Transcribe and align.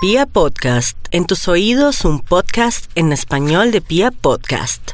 Pia 0.00 0.26
Podcast, 0.26 0.96
en 1.10 1.26
tus 1.26 1.48
oídos 1.48 2.04
un 2.04 2.20
podcast 2.20 2.88
en 2.94 3.12
español 3.12 3.72
de 3.72 3.80
Pia 3.80 4.12
Podcast. 4.12 4.92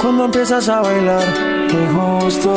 Cuando 0.00 0.24
empiezas 0.24 0.70
a 0.70 0.80
bailar, 0.80 1.68
gusto. 2.24 2.54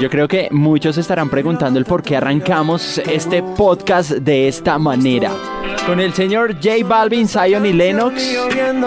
Yo 0.00 0.08
creo 0.08 0.28
que 0.28 0.48
muchos 0.52 0.96
estarán 0.96 1.28
preguntando 1.28 1.80
el 1.80 1.86
por 1.86 2.04
qué 2.04 2.16
arrancamos 2.16 2.98
este 2.98 3.42
podcast 3.42 4.10
de 4.12 4.46
esta 4.46 4.78
manera. 4.78 5.32
Con 5.86 6.00
el 6.00 6.14
señor 6.14 6.54
J 6.54 6.86
Balvin, 6.86 7.28
Zion 7.28 7.66
y 7.66 7.72
Lennox. 7.72 8.14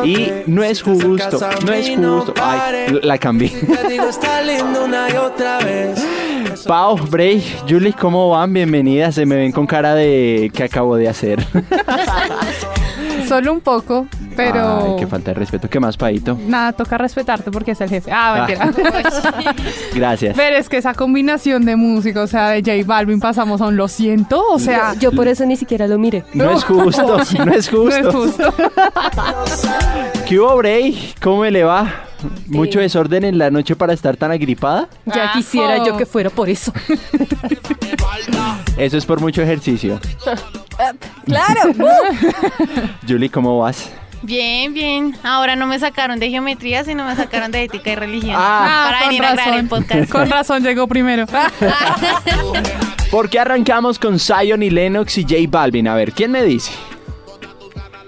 Y 0.03 0.31
no 0.47 0.63
es 0.63 0.81
justo, 0.81 1.39
no 1.65 1.73
es 1.73 1.95
justo. 1.95 2.33
Ay, 2.41 2.99
la 3.03 3.17
cambié. 3.17 3.51
Pau, 6.67 6.97
Bray, 6.97 7.43
Julie, 7.69 7.93
¿cómo 7.93 8.31
van? 8.31 8.51
Bienvenidas. 8.51 9.13
Se 9.15 9.25
me 9.25 9.35
ven 9.35 9.51
con 9.51 9.67
cara 9.67 9.93
de 9.93 10.51
que 10.53 10.63
acabo 10.63 10.95
de 10.95 11.07
hacer. 11.07 11.45
Solo 13.27 13.53
un 13.53 13.61
poco, 13.61 14.07
pero 14.37 14.91
Ay, 14.93 14.95
qué 14.99 15.07
falta 15.07 15.31
de 15.31 15.39
respeto. 15.39 15.67
¿Qué 15.69 15.79
más, 15.79 15.97
Paito? 15.97 16.37
nada, 16.47 16.71
toca 16.71 16.97
respetarte 16.97 17.51
porque 17.51 17.71
es 17.71 17.81
el 17.81 17.89
jefe. 17.89 18.11
Ah, 18.13 18.45
mentira. 18.47 18.71
Gracias. 19.95 20.35
Pero 20.37 20.55
es 20.55 20.69
que 20.69 20.77
esa 20.77 20.93
combinación 20.93 21.65
de 21.65 21.75
música, 21.75 22.21
o 22.21 22.27
sea, 22.27 22.49
de 22.49 22.61
J 22.61 22.87
Balvin 22.87 23.19
pasamos 23.19 23.59
a 23.61 23.65
un 23.65 23.75
lo 23.75 23.87
siento, 23.87 24.41
o 24.49 24.59
sea, 24.59 24.93
Yo 24.93 25.11
por 25.11 25.27
eso 25.27 25.45
ni 25.45 25.57
siquiera 25.57 25.87
lo 25.87 25.97
miré. 25.97 26.23
No 26.33 26.51
es 26.51 26.63
justo, 26.65 27.17
no 27.17 27.21
es 27.21 27.33
no 27.33 27.51
es 27.51 27.69
justo. 27.69 28.11
justo. 28.11 28.53
¿Qué 30.27 30.39
hubo, 30.39 30.55
Bray? 30.57 31.13
¿Cómo 31.21 31.43
le 31.45 31.63
va? 31.63 31.91
¿Mucho 32.47 32.79
desorden 32.79 33.23
en 33.23 33.37
la 33.37 33.49
noche 33.49 33.75
para 33.75 33.93
estar 33.93 34.17
tan 34.17 34.31
agripada? 34.31 34.87
Ya 35.05 35.31
quisiera 35.33 35.83
yo 35.83 35.97
que 35.97 36.05
fuera 36.05 36.29
por 36.29 36.47
eso. 36.49 36.71
Eso 38.77 38.97
es 38.97 39.05
por 39.05 39.19
mucho 39.19 39.41
ejercicio. 39.41 39.99
¡Claro! 41.25 41.73
Julie, 43.07 43.29
¿cómo 43.29 43.59
vas? 43.59 43.89
Bien, 44.27 44.73
bien. 44.73 45.15
Ahora 45.23 45.55
no 45.55 45.67
me 45.67 45.79
sacaron 45.79 46.19
de 46.19 46.29
geometría, 46.29 46.83
sino 46.83 47.05
me 47.05 47.15
sacaron 47.15 47.49
de 47.49 47.63
ética 47.63 47.91
y 47.91 47.95
religión. 47.95 48.35
Ah. 48.37 48.83
para 48.87 48.99
con 48.99 49.07
venir 49.07 49.23
a 49.23 49.33
grabar 49.33 49.59
el 49.59 49.67
podcast. 49.69 50.09
Con 50.11 50.29
razón 50.29 50.63
llegó 50.63 50.85
primero. 50.85 51.25
¿Por 53.09 53.29
qué 53.29 53.39
arrancamos 53.39 53.97
con 53.97 54.19
Zion 54.19 54.63
y 54.63 54.69
Lennox 54.69 55.17
y 55.19 55.23
J 55.23 55.35
Balvin? 55.47 55.87
A 55.87 55.95
ver, 55.95 56.11
¿quién 56.11 56.31
me 56.31 56.43
dice? 56.43 56.73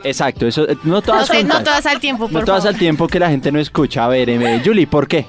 Exacto, 0.03 0.45
eso, 0.45 0.67
eh, 0.67 0.75
no 0.83 0.95
No, 0.95 1.01
todas 1.01 1.27
sé, 1.27 1.35
no 1.35 1.55
juntas. 1.55 1.63
todas 1.63 1.85
al 1.85 1.99
tiempo, 2.01 2.25
por 2.27 2.41
No 2.41 2.45
todas 2.45 2.63
favor. 2.63 2.73
al 2.75 2.79
tiempo 2.79 3.07
que 3.07 3.19
la 3.19 3.29
gente 3.29 3.49
no 3.53 3.59
escucha. 3.59 4.03
A 4.03 4.09
ver, 4.09 4.29
eh, 4.29 4.61
Julie, 4.63 4.87
¿por 4.87 5.07
qué? 5.07 5.25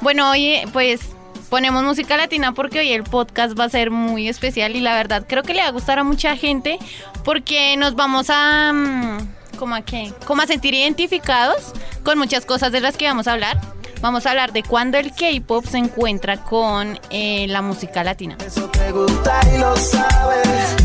Bueno, 0.00 0.30
oye, 0.32 0.64
pues 0.72 1.00
ponemos 1.48 1.84
música 1.84 2.16
latina 2.16 2.52
porque 2.54 2.80
hoy 2.80 2.90
el 2.92 3.04
podcast 3.04 3.56
va 3.56 3.64
a 3.64 3.68
ser 3.68 3.92
muy 3.92 4.28
especial 4.28 4.74
y 4.74 4.80
la 4.80 4.96
verdad 4.96 5.26
creo 5.28 5.44
que 5.44 5.54
le 5.54 5.62
va 5.62 5.68
a 5.68 5.72
gustar 5.72 6.00
a 6.00 6.02
mucha 6.04 6.36
gente 6.36 6.80
porque 7.24 7.76
nos 7.76 7.94
vamos 7.94 8.26
a... 8.30 8.72
¿Cómo 9.58 9.74
a 9.74 9.82
qué? 9.82 10.12
Como 10.26 10.42
a 10.42 10.46
sentir 10.46 10.74
identificados 10.74 11.72
con 12.02 12.18
muchas 12.18 12.44
cosas 12.44 12.72
de 12.72 12.80
las 12.80 12.96
que 12.96 13.06
vamos 13.06 13.26
a 13.26 13.32
hablar. 13.32 13.58
Vamos 14.00 14.26
a 14.26 14.30
hablar 14.30 14.52
de 14.52 14.64
cuando 14.64 14.98
el 14.98 15.12
K-pop 15.12 15.64
se 15.64 15.78
encuentra 15.78 16.38
con 16.42 16.98
eh, 17.10 17.46
la 17.48 17.62
música 17.62 18.02
latina. 18.02 18.36
Eso 18.44 18.68
te 18.68 18.90
gusta 18.90 19.40
y 19.54 19.58
lo 19.58 19.76
sabes. 19.76 20.76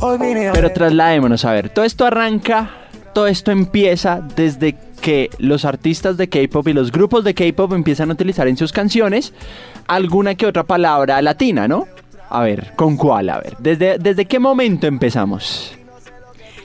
Hoy 0.00 0.18
vine 0.18 0.48
a 0.48 0.52
Pero 0.52 0.72
trasladémonos, 0.72 1.44
a 1.44 1.52
ver, 1.52 1.68
todo 1.68 1.84
esto 1.84 2.04
arranca, 2.04 2.70
todo 3.14 3.28
esto 3.28 3.52
empieza 3.52 4.20
desde 4.34 4.76
que 5.00 5.30
los 5.38 5.64
artistas 5.64 6.16
de 6.16 6.28
K-pop 6.28 6.66
y 6.66 6.72
los 6.72 6.90
grupos 6.90 7.22
de 7.22 7.34
K-pop 7.34 7.72
empiezan 7.74 8.10
a 8.10 8.14
utilizar 8.14 8.48
en 8.48 8.56
sus 8.56 8.72
canciones 8.72 9.32
alguna 9.86 10.34
que 10.34 10.46
otra 10.46 10.64
palabra 10.64 11.22
latina, 11.22 11.68
¿no? 11.68 11.86
A 12.28 12.40
ver, 12.42 12.72
¿con 12.74 12.96
cuál? 12.96 13.28
A 13.28 13.38
ver, 13.38 13.56
¿desde, 13.58 13.98
desde 13.98 14.24
qué 14.24 14.40
momento 14.40 14.86
empezamos? 14.88 15.76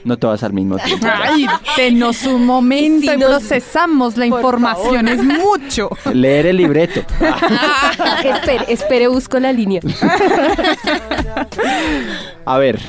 No 0.08 0.16
todas 0.16 0.42
al 0.42 0.52
mismo 0.54 0.78
tiempo. 0.84 1.06
Ay, 1.12 1.46
denos 1.76 2.22
un 2.24 2.46
momento 2.46 3.04
Y 3.04 3.08
si 3.08 3.14
y 3.14 3.16
nos- 3.18 3.28
procesamos 3.28 4.16
la 4.16 4.26
Por 4.28 4.38
información, 4.38 5.06
favor. 5.06 5.08
es 5.08 5.22
mucho. 5.22 5.90
Leer 6.12 6.46
el 6.46 6.56
libreto. 6.56 7.00
espere, 8.24 8.64
espere, 8.68 9.08
busco 9.08 9.38
la 9.38 9.52
línea. 9.52 9.80
A 12.44 12.58
ver, 12.58 12.80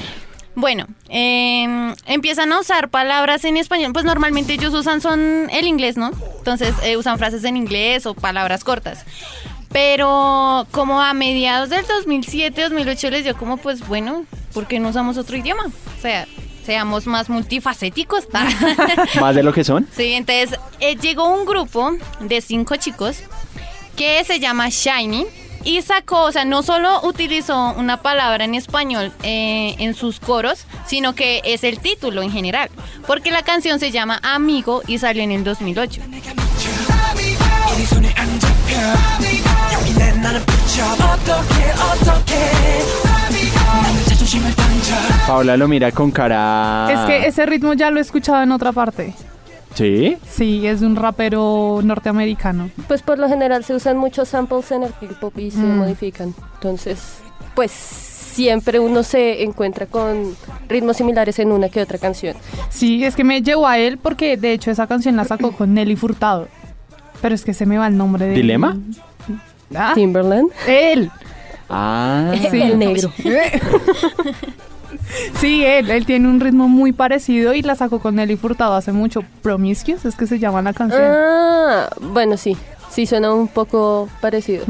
Bueno, 0.56 0.86
eh, 1.10 1.94
empiezan 2.06 2.52
a 2.54 2.60
usar 2.60 2.90
palabras 2.90 3.44
en 3.46 3.58
español, 3.58 3.92
pues 3.94 4.06
normalmente 4.06 4.54
ellos 4.54 4.74
usan 4.74 5.02
son 5.02 5.50
el 5.52 5.68
inglés, 5.68 5.98
¿no? 5.98 6.12
Entonces 6.38 6.74
eh, 6.84 6.98
usan 6.98 7.18
frases 7.18 7.44
en 7.44 7.58
inglés 7.58 8.06
o 8.06 8.14
palabras 8.14 8.64
cortas. 8.64 9.06
Pero 9.72 10.66
como 10.72 11.00
a 11.02 11.14
mediados 11.14 11.70
del 11.70 11.86
2007, 11.86 12.62
2008 12.64 13.10
les 13.12 13.24
dio 13.24 13.38
como 13.38 13.58
pues 13.58 13.86
bueno, 13.88 14.26
¿por 14.54 14.66
qué 14.68 14.80
no 14.80 14.90
usamos 14.90 15.18
otro 15.18 15.38
idioma? 15.38 15.66
O 15.66 16.02
sea, 16.02 16.26
seamos 16.70 17.08
más 17.08 17.30
multifacéticos. 17.30 18.28
más 19.20 19.34
de 19.34 19.42
lo 19.42 19.52
que 19.52 19.64
son. 19.64 19.88
sí, 19.98 20.14
entonces 20.14 20.60
eh, 20.80 20.96
llegó 20.98 21.28
un 21.28 21.44
grupo 21.48 21.94
de 22.20 22.42
cinco 22.42 22.76
chicos 22.76 23.24
que 23.96 24.24
se 24.24 24.40
llama 24.40 24.70
Shiny 24.70 25.26
y 25.64 25.82
sacó, 25.82 26.26
o 26.26 26.32
sea, 26.32 26.46
no 26.46 26.62
solo 26.62 27.02
utilizó 27.02 27.72
una 27.72 28.04
palabra 28.04 28.46
en 28.46 28.54
español 28.54 29.12
eh, 29.24 29.74
en 29.80 29.96
sus 29.96 30.20
coros, 30.20 30.68
sino 30.86 31.16
que 31.16 31.42
es 31.44 31.64
el 31.64 31.80
título 31.80 32.22
en 32.22 32.32
general, 32.32 32.70
porque 33.08 33.32
la 33.32 33.42
canción 33.42 33.80
se 33.80 33.90
llama 33.90 34.20
Amigo 34.22 34.84
y 34.86 35.00
salió 35.00 35.24
en 35.24 35.32
el 35.32 35.44
2008. 35.44 36.04
Paola 45.28 45.58
lo 45.58 45.68
mira 45.68 45.92
con 45.92 46.12
cara. 46.12 46.88
Es 46.92 47.00
que 47.08 47.28
ese 47.28 47.46
ritmo 47.46 47.74
ya 47.74 47.92
lo 47.92 48.00
he 48.00 48.02
escuchado 48.02 48.42
en 48.44 48.52
otra 48.52 48.72
parte. 48.72 49.14
¿Sí? 49.76 50.18
Sí, 50.28 50.66
es 50.68 50.80
de 50.82 50.88
un 50.88 50.96
rapero 50.96 51.80
norteamericano. 51.84 52.70
Pues 52.88 53.02
por 53.02 53.20
lo 53.20 53.28
general 53.30 53.64
se 53.64 53.74
usan 53.76 53.98
muchos 53.98 54.30
samples 54.30 54.72
en 54.72 54.84
el 54.84 54.92
K-pop 54.94 55.38
y 55.38 55.52
se 55.52 55.60
Mm. 55.60 55.78
modifican. 55.78 56.34
Entonces, 56.56 57.00
pues 57.56 57.72
siempre 57.72 58.80
uno 58.80 59.04
se 59.04 59.44
encuentra 59.44 59.86
con 59.86 60.36
ritmos 60.68 60.98
similares 60.98 61.38
en 61.40 61.52
una 61.52 61.70
que 61.70 61.82
otra 61.82 61.98
canción. 61.98 62.36
Sí, 62.70 63.04
es 63.04 63.16
que 63.16 63.24
me 63.24 63.42
llevó 63.42 63.68
a 63.68 63.78
él 63.78 63.98
porque 64.00 64.38
de 64.38 64.54
hecho 64.54 64.72
esa 64.72 64.88
canción 64.88 65.16
la 65.16 65.26
sacó 65.26 65.52
con 65.52 65.74
Nelly 65.74 65.96
Furtado. 65.96 66.48
Pero 67.22 67.36
es 67.36 67.44
que 67.44 67.54
se 67.54 67.66
me 67.66 67.78
va 67.78 67.88
el 67.88 67.98
nombre 67.98 68.26
de 68.26 68.34
¿Dilema? 68.36 68.78
Ah, 69.76 69.92
Timberland, 69.94 70.50
él. 70.68 71.12
Ah. 71.70 72.34
Sí. 72.50 72.62
el 72.62 72.80
negro. 72.80 73.12
Sí, 75.40 75.64
él, 75.66 75.90
él 75.90 76.06
tiene 76.06 76.28
un 76.28 76.40
ritmo 76.40 76.68
muy 76.68 76.92
parecido 76.92 77.54
y 77.54 77.62
la 77.62 77.76
sacó 77.76 78.00
con 78.00 78.16
Nelly 78.16 78.36
Furtado 78.36 78.76
hace 78.76 78.92
mucho. 78.92 79.24
Promiscuous 79.42 80.06
es 80.06 80.16
que 80.16 80.28
se 80.28 80.40
llama 80.40 80.62
la 80.62 80.74
canción. 80.74 81.02
Ah, 81.04 81.90
bueno, 82.00 82.38
sí. 82.38 82.56
Sí 82.90 83.06
suena 83.06 83.34
un 83.34 83.48
poco 83.48 84.10
parecido. 84.20 84.66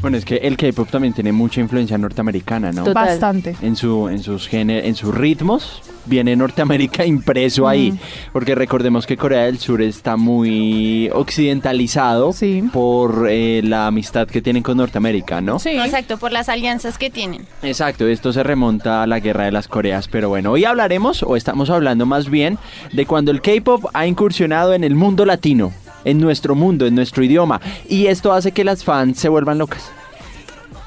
Bueno, 0.00 0.16
es 0.16 0.24
que 0.24 0.36
el 0.36 0.56
K-pop 0.56 0.88
también 0.90 1.12
tiene 1.12 1.32
mucha 1.32 1.60
influencia 1.60 1.98
norteamericana, 1.98 2.70
¿no? 2.72 2.84
Total. 2.84 3.06
Bastante. 3.08 3.56
En, 3.62 3.74
su, 3.76 4.08
en, 4.08 4.22
sus 4.22 4.48
géner- 4.50 4.84
en 4.84 4.94
sus 4.94 5.12
ritmos 5.14 5.82
viene 6.06 6.36
Norteamérica 6.36 7.04
impreso 7.06 7.66
ahí. 7.66 7.98
Porque 8.32 8.54
recordemos 8.54 9.06
que 9.06 9.16
Corea 9.16 9.44
del 9.46 9.58
Sur 9.58 9.82
está 9.82 10.16
muy 10.16 11.10
occidentalizado 11.12 12.32
Sí. 12.32 12.62
por 12.72 13.26
eh, 13.28 13.60
la 13.64 13.86
amistad 13.88 14.28
que 14.28 14.40
tienen 14.40 14.62
con 14.62 14.76
Norteamérica, 14.76 15.40
¿no? 15.40 15.58
Sí. 15.58 15.70
Exacto, 15.70 16.16
por 16.18 16.32
las 16.32 16.48
alianzas 16.48 16.96
que 16.96 17.10
tienen. 17.10 17.46
Exacto, 17.62 18.06
esto 18.06 18.32
se 18.32 18.42
remonta 18.42 19.02
a 19.02 19.06
la 19.06 19.20
guerra 19.20 19.44
de 19.44 19.52
las 19.52 19.68
Coreas, 19.68 20.08
pero 20.08 20.28
bueno, 20.28 20.52
hoy 20.52 20.64
hablaremos, 20.64 21.22
o 21.22 21.36
estamos 21.36 21.70
hablando 21.70 22.06
más 22.06 22.30
bien, 22.30 22.58
de 22.92 23.04
cuando 23.06 23.30
el 23.30 23.40
K-Pop 23.42 23.86
ha 23.94 24.06
incursionado 24.06 24.74
en 24.74 24.84
el 24.84 24.94
mundo 24.94 25.24
latino, 25.24 25.72
en 26.04 26.18
nuestro 26.20 26.54
mundo, 26.54 26.86
en 26.86 26.94
nuestro 26.94 27.22
idioma, 27.24 27.60
y 27.88 28.06
esto 28.06 28.32
hace 28.32 28.52
que 28.52 28.64
las 28.64 28.84
fans 28.84 29.18
se 29.18 29.28
vuelvan 29.28 29.58
locas. 29.58 29.90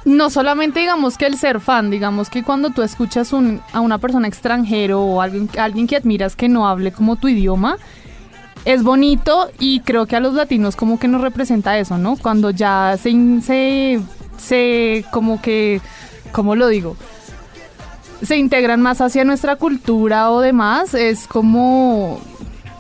No 0.06 0.30
solamente 0.30 0.80
digamos 0.80 1.18
que 1.18 1.26
el 1.26 1.38
ser 1.38 1.60
fan, 1.60 1.90
digamos 1.90 2.30
que 2.30 2.44
cuando 2.44 2.70
tú 2.70 2.82
escuchas 2.82 3.34
un- 3.34 3.62
a 3.74 3.82
una 3.82 3.98
persona 3.98 4.28
extranjero 4.28 5.02
o 5.02 5.22
alguien, 5.22 5.50
alguien 5.60 5.86
que 5.86 5.98
admiras 5.98 6.36
que 6.36 6.48
no 6.48 6.68
hable 6.68 6.92
como 6.94 7.18
tu 7.18 7.28
idioma, 7.28 7.78
es 8.64 8.84
bonito 8.84 9.50
y 9.60 9.82
creo 9.82 10.06
que 10.06 10.16
a 10.16 10.20
los 10.22 10.34
latinos 10.34 10.76
como 10.78 10.98
que 11.00 11.08
nos 11.10 11.22
representa 11.22 11.78
eso, 11.78 11.98
¿no? 11.98 12.16
Cuando 12.16 12.52
ya 12.52 12.98
se, 13.02 13.12
se, 13.42 14.00
se 14.38 15.06
como 15.12 15.42
que, 15.42 15.82
¿cómo 16.32 16.56
lo 16.56 16.68
digo? 16.68 16.96
Se 18.22 18.38
integran 18.38 18.82
más 18.82 19.00
hacia 19.02 19.24
nuestra 19.26 19.58
cultura 19.58 20.32
o 20.32 20.40
demás, 20.42 20.94
es 20.94 21.28
como, 21.28 22.20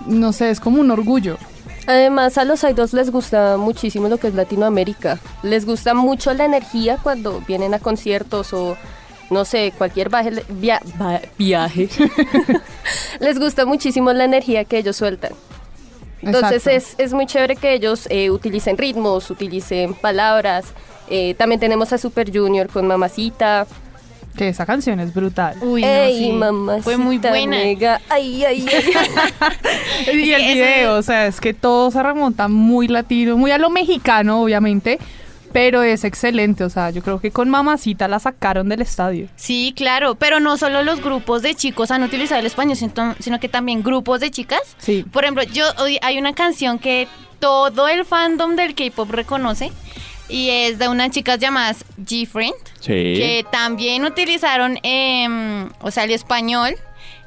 no 0.07 0.31
sé, 0.34 0.50
es 0.50 0.60
como 0.60 0.80
un 0.81 0.92
orgullo. 0.92 1.38
Además, 1.88 2.38
a 2.38 2.44
los 2.45 2.63
idols 2.63 2.94
les 2.94 3.10
gusta 3.12 3.57
muchísimo 3.57 4.10
lo 4.10 4.18
que 4.18 4.28
es 4.28 4.36
Latinoamérica. 4.36 5.19
Les 5.42 5.66
gusta 5.66 5.94
mucho 5.94 6.34
la 6.34 6.45
energía 6.45 6.98
cuando 7.01 7.42
vienen 7.48 7.74
a 7.74 7.80
conciertos 7.80 8.54
o, 8.54 8.78
no 9.30 9.45
sé, 9.45 9.74
cualquier 9.78 10.10
baje- 10.10 10.44
via- 10.50 10.81
va- 11.01 11.22
viaje. 11.38 11.88
les 13.19 13.39
gusta 13.39 13.66
muchísimo 13.66 14.12
la 14.13 14.25
energía 14.25 14.66
que 14.66 14.78
ellos 14.78 14.98
sueltan. 14.98 15.31
Entonces 16.22 16.68
es, 16.68 16.95
es 16.98 17.13
muy 17.13 17.25
chévere 17.25 17.56
que 17.56 17.74
ellos 17.74 18.07
eh, 18.10 18.31
utilicen 18.31 18.78
ritmos, 18.78 19.30
utilicen 19.31 19.94
palabras. 19.94 20.66
Eh, 21.10 21.36
también 21.36 21.60
tenemos 21.60 21.94
a 21.94 21.98
Super 21.98 22.36
Junior 22.36 22.68
con 22.68 22.86
Mamacita. 22.88 23.66
Que 24.38 24.50
esa 24.50 24.66
canción 24.66 25.00
es 25.00 25.13
brutal. 25.13 25.56
Uy, 25.62 25.81
no, 25.81 25.88
Ey, 25.88 26.19
sí. 26.19 26.31
mamacita 26.31 26.84
Fue 26.84 26.98
muy 26.98 27.18
buena. 27.18 27.57
nega. 27.57 28.01
Ay, 28.10 28.45
ay, 28.45 28.66
ay. 28.72 28.94
Y 30.13 30.31
el 30.31 30.42
video, 30.54 30.95
o 30.95 31.01
sea, 31.01 31.25
es 31.28 31.42
que 31.42 31.54
todo 31.54 31.92
se 31.92 32.01
remonta 32.04 32.48
muy 32.48 32.88
latino, 32.88 33.36
muy 33.38 33.51
a 33.51 33.57
lo 33.57 33.69
mexicano, 33.69 34.42
obviamente, 34.42 35.00
pero 35.51 35.81
es 35.81 36.04
excelente, 36.04 36.63
o 36.63 36.69
sea, 36.69 36.92
yo 36.92 37.01
creo 37.01 37.19
que 37.19 37.31
con 37.31 37.50
Mamacita 37.50 38.07
la 38.07 38.19
sacaron 38.19 38.69
del 38.69 38.81
estadio. 38.81 39.28
Sí, 39.36 39.74
claro, 39.75 40.16
pero 40.16 40.39
no 40.39 40.56
solo 40.57 40.84
los 40.84 41.01
grupos 41.01 41.42
de 41.42 41.56
chicos 41.56 41.89
han 41.89 42.04
utilizado 42.04 42.39
el 42.39 42.45
español, 42.45 42.75
sino, 42.75 43.16
sino 43.19 43.39
que 43.39 43.50
también 43.50 43.81
grupos 43.81 44.19
de 44.19 44.30
chicas. 44.30 44.62
Sí. 44.78 45.04
Por 45.12 45.24
ejemplo, 45.24 45.44
yo 45.44 45.66
hoy 45.80 45.98
hay 46.04 46.19
una 46.19 46.34
canción 46.34 46.78
que 46.80 47.07
todo 47.39 47.88
el 47.88 48.06
fandom 48.06 48.56
del 48.56 48.75
K-pop 48.75 49.10
reconoce 49.10 49.72
y 50.29 50.50
es 50.50 50.77
de 50.79 50.88
unas 50.89 51.12
chicas 51.12 51.39
llamadas 51.39 51.85
G-Friend 52.03 52.53
Sí. 52.79 52.91
que 52.94 53.45
también 53.51 54.06
utilizaron, 54.06 54.77
em, 54.83 55.69
o 55.81 55.91
sea, 55.91 56.03
el 56.03 56.12
español 56.12 56.75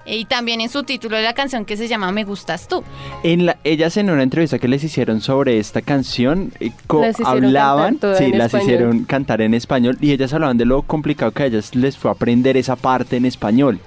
eh, 0.06 0.17
y 0.17 0.25
también 0.25 0.61
en 0.62 0.69
su 0.70 0.82
título 0.82 1.17
de 1.17 1.23
la 1.23 1.35
canción 1.35 1.64
que 1.67 1.76
se 1.76 1.87
llama 1.88 2.11
Me 2.12 2.25
gustas 2.25 2.67
tú. 2.69 2.82
En 3.23 3.44
la, 3.47 3.58
ellas 3.64 3.97
en 3.99 4.08
una 4.11 4.23
entrevista 4.23 4.58
que 4.58 4.67
les 4.69 4.82
hicieron 4.82 5.20
sobre 5.20 5.58
esta 5.58 5.82
canción, 5.82 6.52
eh, 6.61 6.70
co- 6.87 7.02
Las 7.02 7.20
hicieron 7.20 7.44
hablaban, 7.44 7.94
sí, 8.19 8.32
las 8.32 8.47
español. 8.47 8.62
hicieron 8.67 9.05
cantar 9.05 9.43
en 9.43 9.52
español 9.55 9.99
y 10.00 10.12
ellas 10.12 10.32
hablaban 10.32 10.56
de 10.56 10.64
lo 10.64 10.82
complicado 10.82 11.32
que 11.32 11.43
a 11.43 11.47
ellas 11.47 11.75
les 11.75 11.97
fue 11.99 12.11
aprender 12.11 12.56
esa 12.56 12.76
parte 12.76 13.17
en 13.17 13.26
español. 13.26 13.79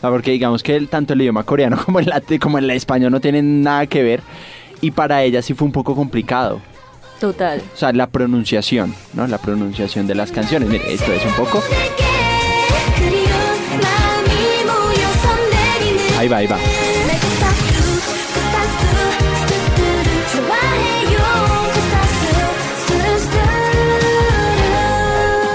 Porque 0.00 0.30
digamos 0.30 0.62
que 0.62 0.76
el- 0.76 0.88
tanto 0.88 1.14
el 1.14 1.22
idioma 1.22 1.42
coreano 1.42 1.78
como 1.84 1.98
el, 1.98 2.12
como 2.40 2.58
el 2.58 2.70
español 2.70 3.10
no 3.10 3.20
tienen 3.20 3.62
nada 3.62 3.86
que 3.86 4.02
ver 4.04 4.20
y 4.80 4.92
para 4.92 5.24
ellas 5.24 5.44
sí 5.44 5.54
fue 5.54 5.66
un 5.66 5.72
poco 5.72 5.96
complicado. 5.96 6.60
Total. 7.20 7.62
O 7.74 7.76
sea, 7.76 7.92
la 7.92 8.08
pronunciación, 8.08 8.94
¿no? 9.14 9.26
La 9.26 9.38
pronunciación 9.38 10.06
de 10.06 10.14
las 10.14 10.32
canciones. 10.32 10.68
Mire, 10.68 10.92
esto 10.92 11.12
es 11.12 11.24
un 11.24 11.32
poco. 11.32 11.62
Ahí 16.18 16.28
va, 16.28 16.36
ahí 16.38 16.46
va. 16.46 16.58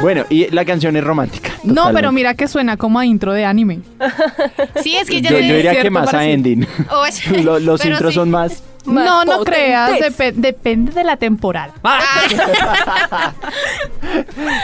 Bueno, 0.02 0.26
y 0.30 0.50
la 0.50 0.66
canción 0.66 0.96
es 0.96 1.04
romántica. 1.04 1.52
No, 1.64 1.92
pero 1.94 2.12
mira 2.12 2.34
que 2.34 2.48
suena 2.48 2.76
como 2.76 2.98
a 2.98 3.06
intro 3.06 3.34
de 3.34 3.46
anime. 3.46 3.82
Sí, 4.82 4.96
es 4.96 5.08
que 5.08 5.22
ya 5.22 5.30
Yo, 5.30 5.38
diría 5.38 5.80
que 5.82 5.90
más 5.92 6.14
a 6.14 6.26
ending. 6.26 6.66
Oye, 6.90 7.44
los 7.44 7.86
intros 7.86 8.12
sí. 8.12 8.16
son 8.16 8.32
más. 8.32 8.64
Más 8.86 9.06
no, 9.06 9.24
no 9.26 9.44
creas, 9.44 9.92
depe- 10.00 10.34
depende 10.34 10.92
de 10.92 11.04
la 11.04 11.18
temporada. 11.18 11.74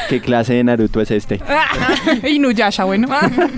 ¿Qué 0.10 0.20
clase 0.22 0.54
de 0.54 0.64
Naruto 0.64 1.02
es 1.02 1.12
este? 1.12 1.40
Inuyasha, 2.28 2.84
bueno. 2.86 3.08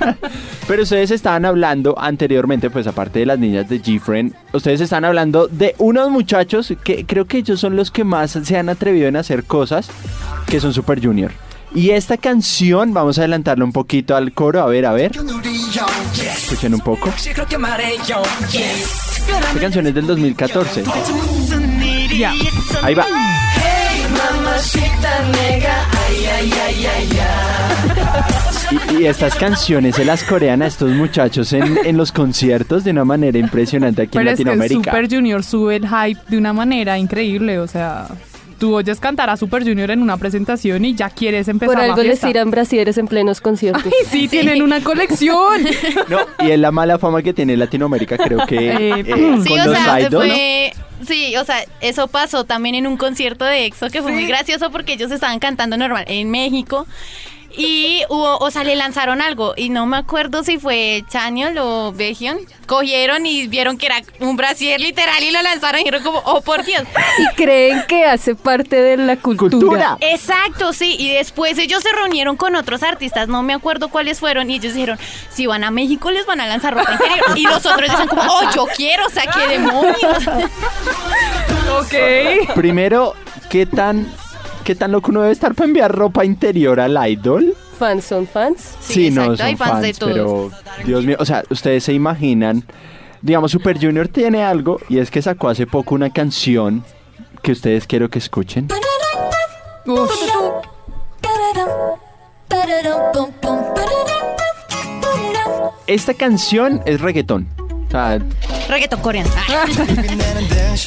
Pero 0.68 0.84
ustedes 0.84 1.12
estaban 1.12 1.46
hablando 1.46 1.96
anteriormente, 1.98 2.70
pues 2.70 2.88
aparte 2.88 3.20
de 3.20 3.26
las 3.26 3.40
niñas 3.40 3.70
de 3.70 3.82
G-Friend, 3.82 4.34
ustedes 4.54 4.82
están 4.82 5.06
hablando 5.06 5.48
de 5.48 5.76
unos 5.78 6.10
muchachos 6.10 6.74
que 6.84 7.06
creo 7.06 7.26
que 7.26 7.38
ellos 7.38 7.60
son 7.60 7.76
los 7.76 7.92
que 7.92 8.04
más 8.04 8.32
se 8.32 8.58
han 8.58 8.70
atrevido 8.70 9.08
en 9.08 9.16
hacer 9.16 9.44
cosas, 9.46 9.90
que 10.48 10.60
son 10.60 10.74
Super 10.74 11.04
Junior. 11.04 11.32
Y 11.74 11.92
esta 11.92 12.18
canción, 12.18 12.94
vamos 12.94 13.20
a 13.20 13.22
adelantarla 13.22 13.64
un 13.64 13.72
poquito 13.72 14.16
al 14.16 14.32
coro, 14.34 14.62
a 14.62 14.66
ver, 14.66 14.88
a 14.88 14.92
ver. 14.94 15.12
Escuchen 16.36 16.74
un 16.74 16.82
poco. 16.82 17.10
Esta 19.38 19.60
canción 19.60 19.88
es 19.88 19.94
del 19.94 20.08
2014. 20.08 20.84
ya. 22.18 22.34
Ahí 22.82 22.94
va. 22.94 23.06
Y, 28.72 29.02
y 29.02 29.06
estas 29.08 29.36
canciones 29.36 29.96
se 29.96 30.06
las 30.06 30.24
corean 30.24 30.62
a 30.62 30.68
estos 30.68 30.92
muchachos 30.92 31.54
en, 31.54 31.78
en 31.86 31.98
los 31.98 32.12
conciertos 32.12 32.84
de 32.84 32.92
una 32.92 33.06
manera 33.06 33.38
impresionante 33.38 34.04
aquí 34.04 34.18
Pero 34.18 34.30
en 34.30 34.34
es 34.34 34.38
que 34.38 34.42
el 34.44 34.48
Latinoamérica. 34.50 34.92
Super 34.92 35.10
Junior 35.10 35.44
sube 35.44 35.76
el 35.78 35.88
hype 35.88 36.20
de 36.28 36.38
una 36.38 36.54
manera 36.54 36.98
increíble, 36.98 37.60
o 37.60 37.68
sea, 37.68 38.08
tú 38.60 38.76
oyes 38.76 39.00
cantar 39.00 39.30
a 39.30 39.38
Super 39.38 39.64
Junior 39.64 39.90
en 39.92 40.02
una 40.02 40.18
presentación 40.18 40.86
y 40.86 40.94
ya 40.94 41.10
quieres 41.10 41.48
empezar 41.48 41.76
Por 41.76 41.84
la 41.84 41.94
algo 41.94 42.04
les 42.04 42.20
tiran 42.20 42.52
brasieres 42.52 42.98
en 42.98 43.08
plenos 43.08 43.42
conciertos. 43.42 43.86
Ay, 43.86 44.06
sí, 44.10 44.28
tienen 44.28 44.62
una 44.62 44.82
colección. 44.84 45.64
No, 46.10 46.20
y 46.46 46.52
es 46.52 46.60
la 46.60 46.72
mala 46.72 47.00
fama 47.00 47.22
que 47.24 47.34
tiene 47.34 47.56
Latinoamérica, 47.58 48.18
creo 48.18 48.46
que 48.46 48.58
Eh, 48.70 49.00
eh, 49.00 49.38
Sí, 49.44 49.50
con 49.50 49.60
o 49.62 49.66
los 49.66 49.78
sea, 49.78 50.02
idols. 50.02 50.28
fue- 50.28 50.74
sí, 51.08 51.36
o 51.38 51.46
sea, 51.46 51.58
eso 51.82 52.08
pasó 52.08 52.44
también 52.44 52.76
en 52.76 52.86
un 52.88 52.98
concierto 52.98 53.46
de 53.46 53.66
EXO 53.66 53.90
que 53.90 54.02
fue 54.02 54.12
muy 54.12 54.26
gracioso 54.28 54.70
porque 54.72 54.94
ellos 54.94 55.10
estaban 55.12 55.40
cantando 55.40 55.78
normal 55.78 56.04
en 56.08 56.30
México 56.30 56.86
y 57.58 58.04
hubo, 58.10 58.38
o 58.38 58.52
sea, 58.52 58.64
le 58.64 58.76
lanzaron 58.76 59.22
algo 59.22 59.54
y 59.58 59.70
no 59.70 59.86
me 59.86 59.98
acuerdo 59.98 60.44
si 60.44 60.58
fue 60.58 61.04
Chaniol 61.10 61.58
o 61.58 61.92
Baekhyun. 61.92 62.40
Cogieron 62.68 63.26
y 63.26 63.48
vieron 63.48 63.78
que 63.78 63.88
era 63.88 64.02
un 64.20 64.38
brasier 64.38 64.80
literal 64.80 65.24
y 65.24 65.32
lo 65.32 65.42
lanzaron 65.42 65.82
y 65.82 65.84
dijeron 65.84 66.04
como, 66.04 66.20
oh 66.26 66.42
por 66.42 66.64
Dios. 66.64 66.84
y 67.18 67.36
creen 67.36 67.84
que 67.88 68.06
hace 68.06 68.36
parte 68.36 68.76
de 68.76 68.98
la 68.98 69.18
cultura. 69.18 69.50
Cultura. 69.50 69.98
Exacto, 70.02 70.74
sí. 70.74 70.96
Y 71.00 71.14
después 71.14 71.58
ellos 71.58 71.82
se 71.82 71.92
reunieron 71.92 72.38
con 72.38 72.56
otros 72.56 72.84
artistas, 72.84 73.28
no 73.28 73.42
me 73.42 73.54
acuerdo 73.54 73.90
cuáles 73.90 74.20
fueron, 74.20 74.52
y 74.52 74.56
ellos 74.56 74.74
dijeron, 74.74 75.00
si 75.32 75.48
van 75.48 75.64
a 75.64 75.72
México 75.72 76.12
les 76.12 76.26
van 76.26 76.42
a 76.42 76.48
lanzar 76.48 76.76
ropa 76.76 76.92
interior. 76.92 77.38
Y 77.38 77.44
los 77.44 77.66
otros 77.66 77.90
decían 77.90 78.08
como, 78.08 78.22
oh, 78.22 78.52
yo 78.54 78.68
quiero, 78.76 79.06
o 79.08 79.10
sea, 79.10 79.24
qué 79.32 79.48
demonios. 79.48 80.28
ok. 81.80 82.54
Primero, 82.54 83.16
¿qué 83.50 83.66
tan, 83.66 84.08
¿qué 84.70 84.76
tan 84.76 84.92
loco 84.92 85.10
uno 85.10 85.22
debe 85.22 85.34
estar 85.34 85.56
para 85.56 85.66
enviar 85.66 85.92
ropa 85.92 86.24
interior 86.24 86.80
al 86.80 86.96
idol? 87.10 87.56
Fans 87.80 88.06
son 88.06 88.28
fans. 88.28 88.76
Sí, 88.80 89.10
no 89.10 89.36
son 89.36 89.42
hay 89.44 89.56
fans 89.56 89.82
de 89.82 89.94
todos. 89.96 90.14
pero 90.14 90.52
Dios 90.86 91.06
mío, 91.06 91.18
o 91.20 91.26
sea, 91.26 91.44
ustedes 91.50 91.86
se 91.86 91.92
imaginan, 91.92 92.64
digamos, 93.24 93.50
Super 93.52 93.84
Junior 93.84 94.08
tiene 94.10 94.44
algo 94.44 94.80
y 94.88 95.00
es 95.00 95.10
que 95.10 95.24
sacó 95.24 95.50
hace 95.50 95.66
poco 95.66 95.96
una 95.96 96.12
canción 96.12 96.84
que 97.42 97.52
ustedes 97.52 97.88
quiero 97.88 98.12
que 98.12 98.20
escuchen. 98.20 98.68
Uf. 99.88 100.12
Esta 105.88 106.14
canción 106.14 106.84
es 106.86 107.02
reggaetón. 107.02 107.59
O 107.90 107.92
sea, 107.92 108.20
Reggaeton 108.70 109.02
coreano. 109.02 109.32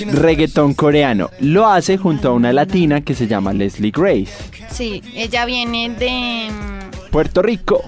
Reggaetón 0.12 0.74
coreano. 0.74 1.30
Lo 1.40 1.66
hace 1.66 1.98
junto 1.98 2.28
a 2.28 2.32
una 2.32 2.52
latina 2.52 3.00
que 3.00 3.14
se 3.14 3.26
llama 3.26 3.52
Leslie 3.52 3.90
Grace. 3.90 4.30
Sí, 4.70 5.02
ella 5.12 5.44
viene 5.44 5.90
de, 5.90 6.48
mm, 6.48 7.10
Puerto 7.10 7.42
Rico. 7.42 7.82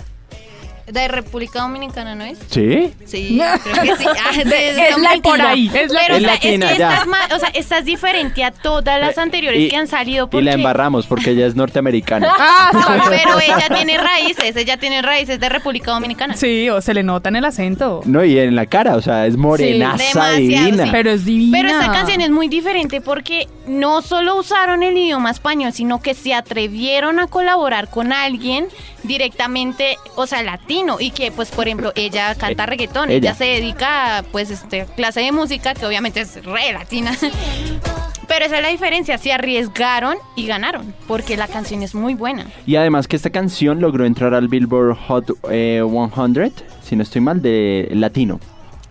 De 0.86 1.08
República 1.08 1.60
Dominicana, 1.62 2.14
¿no 2.14 2.24
es? 2.24 2.38
¿Sí? 2.50 2.92
Sí, 3.06 3.40
creo 3.64 3.82
que 3.82 3.96
sí. 3.96 4.04
Ah, 4.08 4.36
de- 4.36 4.44
de 4.44 4.68
es 4.70 4.76
la 4.76 4.90
Dominicana. 4.96 5.20
por 5.22 5.40
ahí, 5.42 5.70
es 5.74 5.90
la- 5.92 6.00
Pero, 6.00 6.14
Es 6.16 6.20
o 6.22 6.24
sea, 6.24 6.32
latina, 6.34 6.66
es 6.66 6.72
que 6.72 6.78
ya. 6.78 6.90
esta 6.92 7.02
es 7.02 7.06
más- 7.08 7.32
o 7.32 7.38
sea, 7.38 7.48
esta 7.54 7.78
es 7.78 7.84
diferente 7.84 8.44
a 8.44 8.50
todas 8.50 9.00
las 9.00 9.16
Eh, 9.16 9.20
anteriores 9.20 9.60
y- 9.60 9.68
que 9.68 9.76
han 9.76 9.86
salido 9.88 10.26
Y 10.26 10.28
porque... 10.28 10.44
la 10.44 10.52
embarramos 10.52 11.06
porque 11.06 11.30
ella 11.30 11.46
es 11.46 11.54
norteamericana. 11.56 12.32
Ah, 12.38 12.70
No, 12.72 13.04
pero 13.10 13.40
ella 13.40 13.66
tiene 13.74 13.96
raíces, 13.98 14.54
ella 14.56 14.76
tiene 14.76 15.00
raíces 15.02 15.38
de 15.40 15.48
República 15.48 15.92
Dominicana. 15.92 16.36
sí, 16.36 16.68
o 16.70 16.80
se 16.80 16.92
le 16.94 17.02
nota 17.02 17.28
en 17.28 17.36
el 17.36 17.44
acento. 17.44 18.02
No, 18.04 18.24
y 18.24 18.38
en 18.38 18.54
la 18.56 18.66
cara, 18.66 18.96
o 18.96 19.00
sea, 19.02 19.26
es 19.26 19.36
morenaza 19.36 19.96
demasiado, 19.96 20.36
divina. 20.36 20.84
sí. 20.84 20.90
Pero 20.92 21.10
es 21.10 21.24
divina. 21.24 21.58
Pero 21.58 21.68
esta 21.70 21.92
canción 21.92 22.20
es 22.20 22.30
muy 22.30 22.48
diferente 22.48 23.00
porque 23.00 23.48
no 23.66 24.02
solo 24.02 24.36
usaron 24.36 24.82
el 24.82 24.96
idioma 24.96 25.30
español, 25.30 25.72
sino 25.72 26.00
que 26.02 26.14
se 26.14 26.34
atrevieron 26.34 27.18
a 27.20 27.26
colaborar 27.26 27.88
con 27.88 28.12
alguien 28.12 28.66
directamente, 29.04 29.96
o 30.16 30.26
sea, 30.26 30.42
latino, 30.42 30.73
y 31.00 31.10
que, 31.10 31.30
pues, 31.32 31.50
por 31.50 31.66
ejemplo, 31.66 31.92
ella 31.94 32.34
canta 32.38 32.66
reggaetón, 32.66 33.10
ella. 33.10 33.16
ella, 33.30 33.34
se 33.34 33.44
dedica 33.44 34.18
a, 34.18 34.22
pues, 34.22 34.50
este, 34.50 34.86
clase 34.96 35.20
de 35.20 35.32
música 35.32 35.74
que 35.74 35.86
obviamente 35.86 36.20
es 36.20 36.44
re 36.44 36.72
latina. 36.72 37.12
Pero 38.26 38.46
esa 38.46 38.56
es 38.56 38.62
la 38.62 38.68
diferencia, 38.70 39.18
se 39.18 39.32
arriesgaron 39.32 40.16
y 40.34 40.46
ganaron, 40.46 40.94
porque 41.06 41.36
la 41.36 41.46
canción 41.46 41.82
es 41.82 41.94
muy 41.94 42.14
buena. 42.14 42.46
Y 42.66 42.76
además 42.76 43.06
que 43.06 43.16
esta 43.16 43.28
canción 43.30 43.80
logró 43.80 44.06
entrar 44.06 44.32
al 44.34 44.48
Billboard 44.48 44.96
Hot 45.08 45.30
eh, 45.50 45.82
100, 45.86 46.52
si 46.82 46.96
no 46.96 47.02
estoy 47.02 47.20
mal, 47.20 47.42
de 47.42 47.88
latino. 47.92 48.40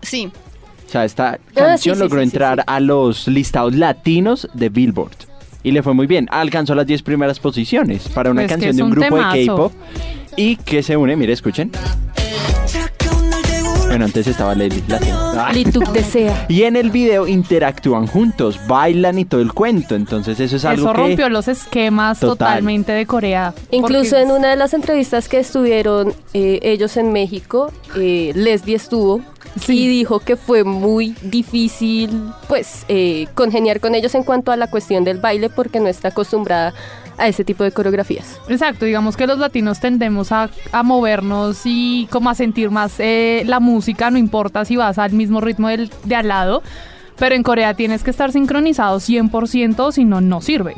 Sí, 0.02 0.30
O 0.86 0.88
sea, 0.90 1.04
esta 1.04 1.30
Ah, 1.32 1.38
canción 1.52 1.96
sí, 1.96 2.00
logró 2.02 2.20
sí, 2.20 2.26
sí, 2.26 2.30
entrar 2.30 2.58
sí. 2.60 2.64
a 2.66 2.78
los 2.78 3.26
listados 3.26 3.74
latinos 3.74 4.48
de 4.54 4.68
Billboard. 4.68 5.16
Y 5.64 5.72
le 5.72 5.82
fue 5.82 5.94
muy 5.94 6.06
bien. 6.06 6.28
Alcanzó 6.30 6.74
las 6.74 6.86
10 6.86 7.02
primeras 7.02 7.40
posiciones 7.40 8.08
para 8.10 8.30
una 8.30 8.42
Pues 8.42 8.52
canción 8.52 8.76
de 8.76 8.82
un 8.82 8.88
un 8.90 8.94
grupo 8.94 9.16
temazo. 9.16 9.34
de 9.36 9.46
K-pop. 9.46 9.72
Y 10.36 10.56
que 10.56 10.82
se 10.82 10.96
une, 10.96 11.16
mire, 11.16 11.32
escuchen. 11.32 11.70
Bueno, 13.86 14.06
antes 14.06 14.26
estaba 14.26 14.56
Lady 14.56 14.82
Latino. 14.88 15.16
Ah. 15.36 15.52
Lituk 15.52 15.88
desea. 15.92 16.46
Y 16.48 16.64
en 16.64 16.74
el 16.74 16.90
video 16.90 17.28
interactúan 17.28 18.08
juntos, 18.08 18.58
bailan 18.66 19.20
y 19.20 19.24
todo 19.24 19.40
el 19.40 19.52
cuento. 19.52 19.94
Entonces 19.94 20.40
eso 20.40 20.56
es 20.56 20.64
algo 20.64 20.86
Eso 20.86 20.92
que... 20.94 20.98
rompió 21.00 21.28
los 21.28 21.46
esquemas 21.46 22.18
Total. 22.18 22.36
totalmente 22.48 22.90
de 22.90 23.06
Corea. 23.06 23.54
Incluso 23.70 24.10
Porque- 24.16 24.22
en 24.22 24.30
una 24.32 24.50
de 24.50 24.56
las 24.56 24.74
entrevistas 24.74 25.28
que 25.28 25.38
estuvieron 25.38 26.12
eh, 26.32 26.58
ellos 26.62 26.96
en 26.96 27.12
México, 27.12 27.72
eh, 27.96 28.32
Leslie 28.34 28.74
estuvo 28.74 29.20
y 29.68 29.86
dijo 29.86 30.18
que 30.18 30.34
fue 30.36 30.64
muy 30.64 31.14
difícil 31.22 32.10
pues 32.48 32.84
eh, 32.88 33.28
congeniar 33.34 33.78
con 33.78 33.94
ellos 33.94 34.12
en 34.16 34.24
cuanto 34.24 34.50
a 34.50 34.56
la 34.56 34.66
cuestión 34.68 35.04
del 35.04 35.18
baile 35.18 35.50
porque 35.50 35.78
no 35.78 35.86
está 35.86 36.08
acostumbrada 36.08 36.74
a 37.18 37.28
ese 37.28 37.44
tipo 37.44 37.64
de 37.64 37.72
coreografías. 37.72 38.40
Exacto, 38.48 38.84
digamos 38.84 39.16
que 39.16 39.26
los 39.26 39.38
latinos 39.38 39.80
tendemos 39.80 40.32
a, 40.32 40.50
a 40.72 40.82
movernos 40.82 41.62
y 41.64 42.08
como 42.10 42.30
a 42.30 42.34
sentir 42.34 42.70
más 42.70 42.94
eh, 42.98 43.42
la 43.46 43.60
música, 43.60 44.10
no 44.10 44.18
importa 44.18 44.64
si 44.64 44.76
vas 44.76 44.98
al 44.98 45.12
mismo 45.12 45.40
ritmo 45.40 45.68
del, 45.68 45.90
de 46.04 46.16
al 46.16 46.28
lado, 46.28 46.62
pero 47.18 47.34
en 47.34 47.42
Corea 47.42 47.74
tienes 47.74 48.02
que 48.02 48.10
estar 48.10 48.32
sincronizado 48.32 48.98
100%, 48.98 49.92
si 49.92 50.04
no, 50.04 50.20
no 50.20 50.40
sirve. 50.40 50.74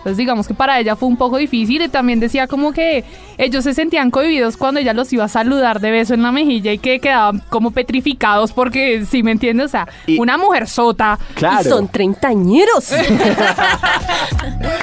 Entonces 0.00 0.16
digamos 0.16 0.48
que 0.48 0.54
para 0.54 0.78
ella 0.80 0.96
fue 0.96 1.08
un 1.08 1.16
poco 1.18 1.36
difícil 1.36 1.82
y 1.82 1.88
también 1.88 2.20
decía 2.20 2.46
como 2.46 2.72
que 2.72 3.04
ellos 3.36 3.64
se 3.64 3.74
sentían 3.74 4.10
cohibidos 4.10 4.56
cuando 4.56 4.80
ella 4.80 4.94
los 4.94 5.12
iba 5.12 5.24
a 5.24 5.28
saludar 5.28 5.78
de 5.80 5.90
beso 5.90 6.14
en 6.14 6.22
la 6.22 6.32
mejilla 6.32 6.72
y 6.72 6.78
que 6.78 7.00
quedaban 7.00 7.42
como 7.50 7.70
petrificados 7.70 8.52
porque, 8.52 9.04
si 9.04 9.22
me 9.22 9.32
entiendes, 9.32 9.66
o 9.66 9.68
sea, 9.68 9.86
Y- 10.06 10.18
una 10.18 10.38
mujer 10.38 10.66
sota. 10.68 11.18
Claro. 11.34 11.60
Y 11.60 11.64
son 11.64 11.88
treintañeros. 11.88 12.92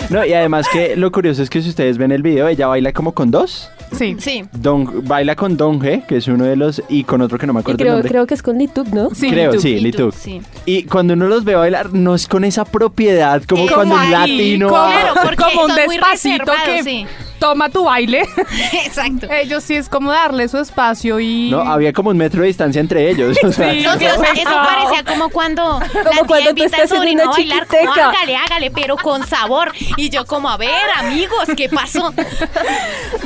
No, 0.10 0.24
y 0.26 0.34
además 0.34 0.68
que 0.72 0.96
lo 0.96 1.12
curioso 1.12 1.44
es 1.44 1.50
que 1.50 1.62
si 1.62 1.70
ustedes 1.70 1.98
ven 1.98 2.12
el 2.12 2.22
video, 2.22 2.48
ella 2.48 2.68
baila 2.68 2.94
como 2.94 3.12
con 3.14 3.30
dos. 3.32 3.70
Sí. 3.92 4.16
Sí. 4.20 4.44
Don, 4.54 5.08
baila 5.08 5.36
con 5.36 5.58
Donge, 5.58 6.04
que 6.08 6.18
es 6.18 6.28
uno 6.28 6.44
de 6.46 6.56
los, 6.56 6.82
y 6.90 7.04
con 7.04 7.22
otro 7.22 7.38
que 7.38 7.48
no 7.48 7.54
me 7.54 7.60
y 7.60 7.62
acuerdo 7.62 7.78
el 7.78 7.84
creo, 7.86 7.94
nombre. 7.94 8.10
creo 8.10 8.28
que 8.28 8.34
es 8.34 8.44
con 8.44 8.58
Lituk, 8.58 8.88
¿no? 8.90 9.10
Sí, 9.14 9.30
Creo, 9.30 9.52
Lituk. 9.52 9.62
sí, 9.62 9.80
Lituk, 9.80 9.84
Lituk. 10.08 10.14
sí. 10.14 10.42
Y 10.66 10.84
cuando 10.84 11.14
uno 11.14 11.28
los 11.28 11.44
ve 11.44 11.56
bailar, 11.56 11.94
no 11.94 12.14
es 12.16 12.28
con 12.28 12.44
esa 12.44 12.66
propiedad 12.66 13.42
como 13.48 13.68
cuando 13.68 13.96
un 13.96 14.02
ahí, 14.02 14.12
latino... 14.12 14.70
como, 14.70 14.86
Claro, 14.88 15.14
porque 15.24 15.44
como 15.44 15.66
un 15.66 15.76
despacito 15.76 16.52
que 16.66 16.84
sí. 16.84 17.06
Toma 17.40 17.70
tu 17.70 17.84
baile. 17.86 18.24
Exacto. 18.86 19.28
Ellos 19.32 19.64
sí 19.64 19.76
es 19.76 19.90
como 19.90 20.12
darle 20.12 20.48
su 20.48 20.58
espacio 20.58 21.20
y... 21.20 21.50
No, 21.52 21.62
había 21.62 21.94
como 21.94 22.10
un 22.10 22.18
metro 22.18 22.42
de 22.42 22.48
distancia 22.48 22.80
entre 22.80 23.10
ellos. 23.10 23.38
o 23.44 23.52
sea, 23.52 23.74
Sí. 23.74 23.82
No, 23.82 23.98
sí, 23.98 24.06
o 24.06 24.20
sea, 24.20 24.32
eso 24.34 24.50
parecía 24.50 25.04
como 25.04 25.30
cuando 25.30 25.80
la 25.80 25.90
tía 25.90 26.24
cuando 26.28 26.44
tú 26.44 26.50
invita 26.50 26.82
en 26.82 26.88
sobrino 26.88 27.24
una 27.24 27.32
a 27.32 27.36
bailar, 27.36 27.68
como 27.68 27.92
hágale, 27.92 28.36
hágale, 28.36 28.72
pero 28.72 28.96
con 28.98 29.26
sabor. 29.28 29.72
Y 29.98 30.10
yo 30.10 30.26
como, 30.26 30.50
a 30.50 30.58
ver, 30.58 30.72
amigos, 30.98 31.48
¿qué 31.56 31.70
pasó? 31.70 32.14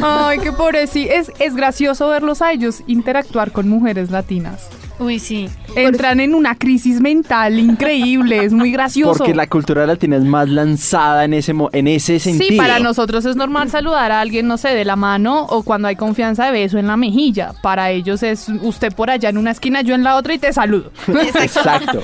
Ay, 0.01 0.39
qué 0.39 0.51
pobre, 0.51 0.87
sí. 0.87 1.07
Es, 1.09 1.31
es 1.39 1.55
gracioso 1.55 2.07
verlos 2.09 2.41
a 2.41 2.51
ellos 2.51 2.81
interactuar 2.87 3.51
con 3.51 3.69
mujeres 3.69 4.11
latinas. 4.11 4.69
Uy, 5.01 5.19
sí. 5.19 5.49
Entran 5.75 6.19
en 6.19 6.35
una 6.35 6.55
crisis 6.55 7.01
mental 7.01 7.57
increíble, 7.59 8.43
es 8.45 8.53
muy 8.53 8.71
gracioso. 8.71 9.17
porque 9.17 9.33
la 9.33 9.47
cultura 9.47 9.85
latina 9.87 10.17
es 10.17 10.23
más 10.23 10.47
lanzada 10.47 11.25
en 11.25 11.33
ese, 11.33 11.53
mo- 11.53 11.69
en 11.73 11.87
ese 11.87 12.19
sentido. 12.19 12.49
Sí, 12.49 12.55
para 12.57 12.79
nosotros 12.79 13.25
es 13.25 13.35
normal 13.35 13.69
saludar 13.69 14.11
a 14.11 14.21
alguien, 14.21 14.47
no 14.47 14.57
sé, 14.57 14.69
de 14.69 14.85
la 14.85 14.95
mano 14.95 15.45
o 15.49 15.63
cuando 15.63 15.87
hay 15.87 15.95
confianza 15.95 16.45
de 16.45 16.51
beso 16.51 16.77
en 16.77 16.87
la 16.87 16.97
mejilla. 16.97 17.53
Para 17.63 17.89
ellos 17.91 18.21
es 18.21 18.47
usted 18.61 18.93
por 18.93 19.09
allá 19.09 19.29
en 19.29 19.37
una 19.37 19.51
esquina, 19.51 19.81
yo 19.81 19.95
en 19.95 20.03
la 20.03 20.15
otra 20.17 20.33
y 20.33 20.37
te 20.39 20.53
saludo. 20.53 20.91
Exacto. 21.41 21.99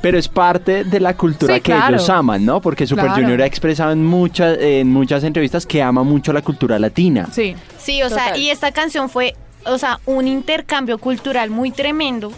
Pero 0.00 0.18
es 0.18 0.28
parte 0.28 0.84
de 0.84 1.00
la 1.00 1.16
cultura 1.16 1.54
Sí, 1.54 1.60
que 1.62 1.72
claro. 1.72 1.94
ellos 1.96 2.10
aman, 2.10 2.44
¿no? 2.44 2.60
Porque 2.60 2.86
Super 2.86 3.06
Claro. 3.06 3.20
Junior 3.22 3.40
ha 3.42 3.46
expresado 3.46 3.90
en 3.92 4.04
muchas, 4.04 4.58
en 4.60 4.90
muchas 4.90 5.24
entrevistas 5.24 5.64
que 5.66 5.82
ama 5.82 6.02
mucho 6.04 6.32
la 6.32 6.42
cultura 6.42 6.78
latina. 6.78 7.26
Sí. 7.32 7.54
Sí, 7.78 8.02
o 8.02 8.08
sea, 8.10 8.24
Total. 8.28 8.40
y 8.40 8.50
esta 8.50 8.70
canción 8.72 9.08
fue, 9.08 9.34
o 9.66 9.78
sea, 9.78 10.00
un 10.06 10.26
intercambio 10.28 10.98
cultural 10.98 11.50
muy 11.50 11.70
tremendo. 11.70 12.32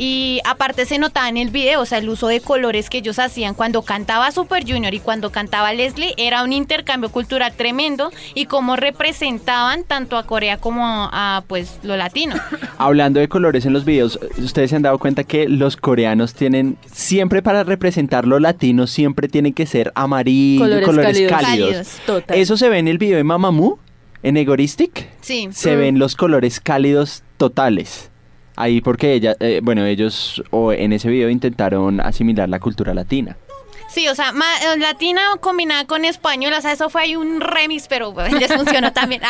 Y 0.00 0.40
aparte 0.44 0.86
se 0.86 0.96
notaba 0.98 1.28
en 1.28 1.36
el 1.36 1.50
video, 1.50 1.80
o 1.80 1.84
sea, 1.84 1.98
el 1.98 2.08
uso 2.08 2.28
de 2.28 2.40
colores 2.40 2.88
que 2.88 2.98
ellos 2.98 3.18
hacían 3.18 3.54
cuando 3.54 3.82
cantaba 3.82 4.30
Super 4.30 4.62
Junior 4.64 4.94
y 4.94 5.00
cuando 5.00 5.30
cantaba 5.32 5.72
Leslie, 5.72 6.14
era 6.16 6.44
un 6.44 6.52
intercambio 6.52 7.08
cultural 7.10 7.52
tremendo 7.56 8.12
y 8.34 8.46
cómo 8.46 8.76
representaban 8.76 9.82
tanto 9.82 10.16
a 10.16 10.22
Corea 10.22 10.56
como 10.58 10.84
a, 10.84 11.42
pues, 11.48 11.80
lo 11.82 11.96
latino. 11.96 12.36
Hablando 12.78 13.18
de 13.18 13.28
colores 13.28 13.66
en 13.66 13.72
los 13.72 13.84
videos, 13.84 14.20
ustedes 14.38 14.70
se 14.70 14.76
han 14.76 14.82
dado 14.82 14.98
cuenta 14.98 15.24
que 15.24 15.48
los 15.48 15.76
coreanos 15.76 16.32
tienen, 16.32 16.78
siempre 16.92 17.42
para 17.42 17.64
representar 17.64 18.24
lo 18.24 18.38
latino, 18.38 18.86
siempre 18.86 19.26
tienen 19.26 19.52
que 19.52 19.66
ser 19.66 19.90
amarillo, 19.96 20.60
colores, 20.60 20.86
Colores 20.86 21.12
cálidos. 21.12 21.32
cálidos. 21.32 21.68
Cálidos. 21.68 21.88
Total. 22.06 22.38
Eso 22.38 22.56
se 22.56 22.68
ve 22.68 22.78
en 22.78 22.86
el 22.86 22.98
video 22.98 23.16
de 23.16 23.24
Mamamoo, 23.24 23.80
en 24.22 24.36
Egoristic. 24.36 25.08
Sí. 25.20 25.48
se 25.52 25.76
ven 25.76 25.98
los 25.98 26.16
colores 26.16 26.60
cálidos 26.60 27.22
totales. 27.36 28.10
Ahí 28.56 28.80
porque 28.80 29.12
ella, 29.12 29.36
eh, 29.38 29.60
bueno, 29.62 29.84
ellos 29.84 30.42
o 30.50 30.72
en 30.72 30.92
ese 30.92 31.08
video 31.08 31.30
intentaron 31.30 32.00
asimilar 32.00 32.48
la 32.48 32.58
cultura 32.58 32.92
latina. 32.92 33.36
Sí, 33.88 34.06
o 34.06 34.14
sea, 34.14 34.30
eh, 34.30 34.78
latina 34.78 35.22
combinada 35.40 35.86
con 35.86 36.04
español, 36.04 36.52
o 36.52 36.60
sea, 36.60 36.72
eso 36.72 36.90
fue 36.90 37.02
ahí 37.02 37.16
un 37.16 37.40
remix, 37.40 37.88
pero 37.88 38.14
les 38.38 38.52
funcionó 38.52 38.92
también. 38.92 39.22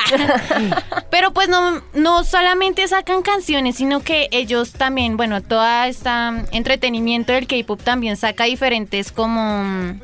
pero 1.10 1.32
pues 1.32 1.48
no, 1.48 1.82
no 1.94 2.24
solamente 2.24 2.86
sacan 2.88 3.22
canciones, 3.22 3.76
sino 3.76 4.00
que 4.00 4.28
ellos 4.32 4.72
también, 4.72 5.16
bueno, 5.16 5.42
toda 5.42 5.86
esta 5.86 6.44
entretenimiento 6.50 7.32
del 7.32 7.46
K-pop 7.46 7.80
también 7.82 8.16
saca 8.16 8.44
diferentes 8.44 9.12
como, 9.12 9.94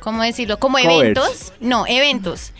¿cómo 0.00 0.22
decirlo? 0.22 0.58
Como 0.58 0.76
Covers. 0.76 1.00
eventos. 1.00 1.52
No, 1.60 1.86
eventos. 1.86 2.52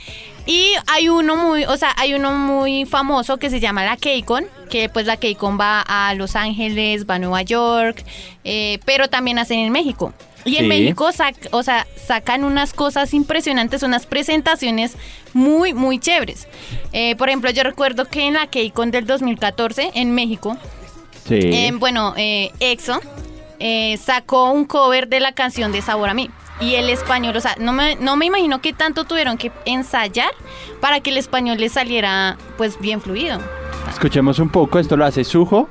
Y 0.46 0.72
hay 0.86 1.08
uno 1.08 1.34
muy, 1.36 1.64
o 1.64 1.76
sea, 1.76 1.92
hay 1.96 2.14
uno 2.14 2.32
muy 2.32 2.84
famoso 2.86 3.36
que 3.36 3.50
se 3.50 3.58
llama 3.60 3.84
la 3.84 3.96
K-Con, 3.96 4.46
que 4.70 4.88
pues 4.88 5.04
la 5.06 5.16
K-Con 5.16 5.58
va 5.58 5.80
a 5.80 6.14
Los 6.14 6.36
Ángeles, 6.36 7.04
va 7.04 7.16
a 7.16 7.18
Nueva 7.18 7.42
York, 7.42 8.04
eh, 8.44 8.78
pero 8.84 9.08
también 9.08 9.38
hacen 9.40 9.58
en 9.58 9.72
México. 9.72 10.12
Y 10.44 10.58
en. 10.58 10.68
México 10.68 11.08
sac- 11.10 11.48
o 11.50 11.64
sea, 11.64 11.84
sacan 11.96 12.44
unas 12.44 12.72
cosas 12.72 13.12
impresionantes, 13.14 13.82
unas 13.82 14.06
presentaciones 14.06 14.96
muy, 15.32 15.74
muy 15.74 15.98
chéveres. 15.98 16.46
Eh, 16.92 17.16
por 17.16 17.28
ejemplo, 17.28 17.50
yo 17.50 17.64
recuerdo 17.64 18.04
que 18.04 18.26
en 18.28 18.34
la 18.34 18.46
K-Con 18.46 18.92
del 18.92 19.06
2014 19.06 19.90
en 19.94 20.12
México, 20.14 20.56
Sí. 21.26 21.34
eh, 21.40 21.72
bueno, 21.74 22.14
eh, 22.16 22.52
EXO 22.60 23.00
eh, 23.58 23.96
sacó 24.00 24.52
un 24.52 24.64
cover 24.64 25.08
de 25.08 25.18
la 25.18 25.32
canción 25.32 25.72
de 25.72 25.82
Sabor 25.82 26.08
a 26.10 26.14
mí. 26.14 26.30
Y 26.60 26.74
el 26.76 26.88
español, 26.88 27.36
o 27.36 27.40
sea, 27.40 27.54
no 27.58 27.72
me, 27.72 27.96
no 27.96 28.16
me 28.16 28.24
imagino 28.26 28.60
que 28.62 28.72
tanto 28.72 29.04
tuvieron 29.04 29.36
que 29.36 29.52
ensayar 29.66 30.30
para 30.80 31.00
que 31.00 31.10
el 31.10 31.18
español 31.18 31.58
les 31.58 31.72
saliera 31.72 32.38
pues 32.56 32.80
bien 32.80 33.00
fluido. 33.02 33.38
Escuchemos 33.90 34.38
un 34.38 34.48
poco, 34.48 34.78
esto 34.78 34.96
lo 34.96 35.04
hace 35.04 35.22
Suho, 35.22 35.68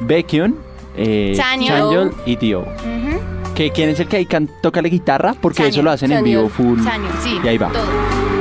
Baekhyun, 0.00 0.54
eh, 0.96 1.32
Chanyeol. 1.36 2.14
Y 2.26 2.36
Dio. 2.36 2.60
Ujú. 2.60 3.54
¿Que 3.54 3.70
¿Quién 3.72 3.88
es 3.88 3.98
el 4.00 4.06
que 4.08 4.18
ahí 4.18 4.26
can- 4.26 4.50
toca 4.62 4.82
la 4.82 4.88
guitarra? 4.88 5.34
Porque 5.40 5.66
eso 5.66 5.82
lo 5.82 5.90
hacen 5.90 6.12
en 6.12 6.22
vivo 6.22 6.48
full. 6.48 6.82
Chanyeol, 6.84 7.12
sí. 7.22 7.40
Y 7.42 7.48
ahí 7.48 7.58
va. 7.58 7.68
todo. 7.70 7.82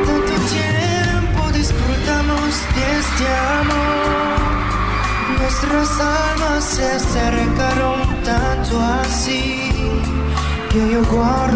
Tanto 0.05 0.33
tiempo 0.51 1.51
disfrutamos 1.57 2.51
de 2.75 2.99
este 2.99 3.27
amor. 3.61 5.39
Nuestras 5.39 5.99
almas 6.01 6.63
se 6.63 6.83
acercaron 6.85 8.01
tanto 8.23 8.79
así. 8.81 9.63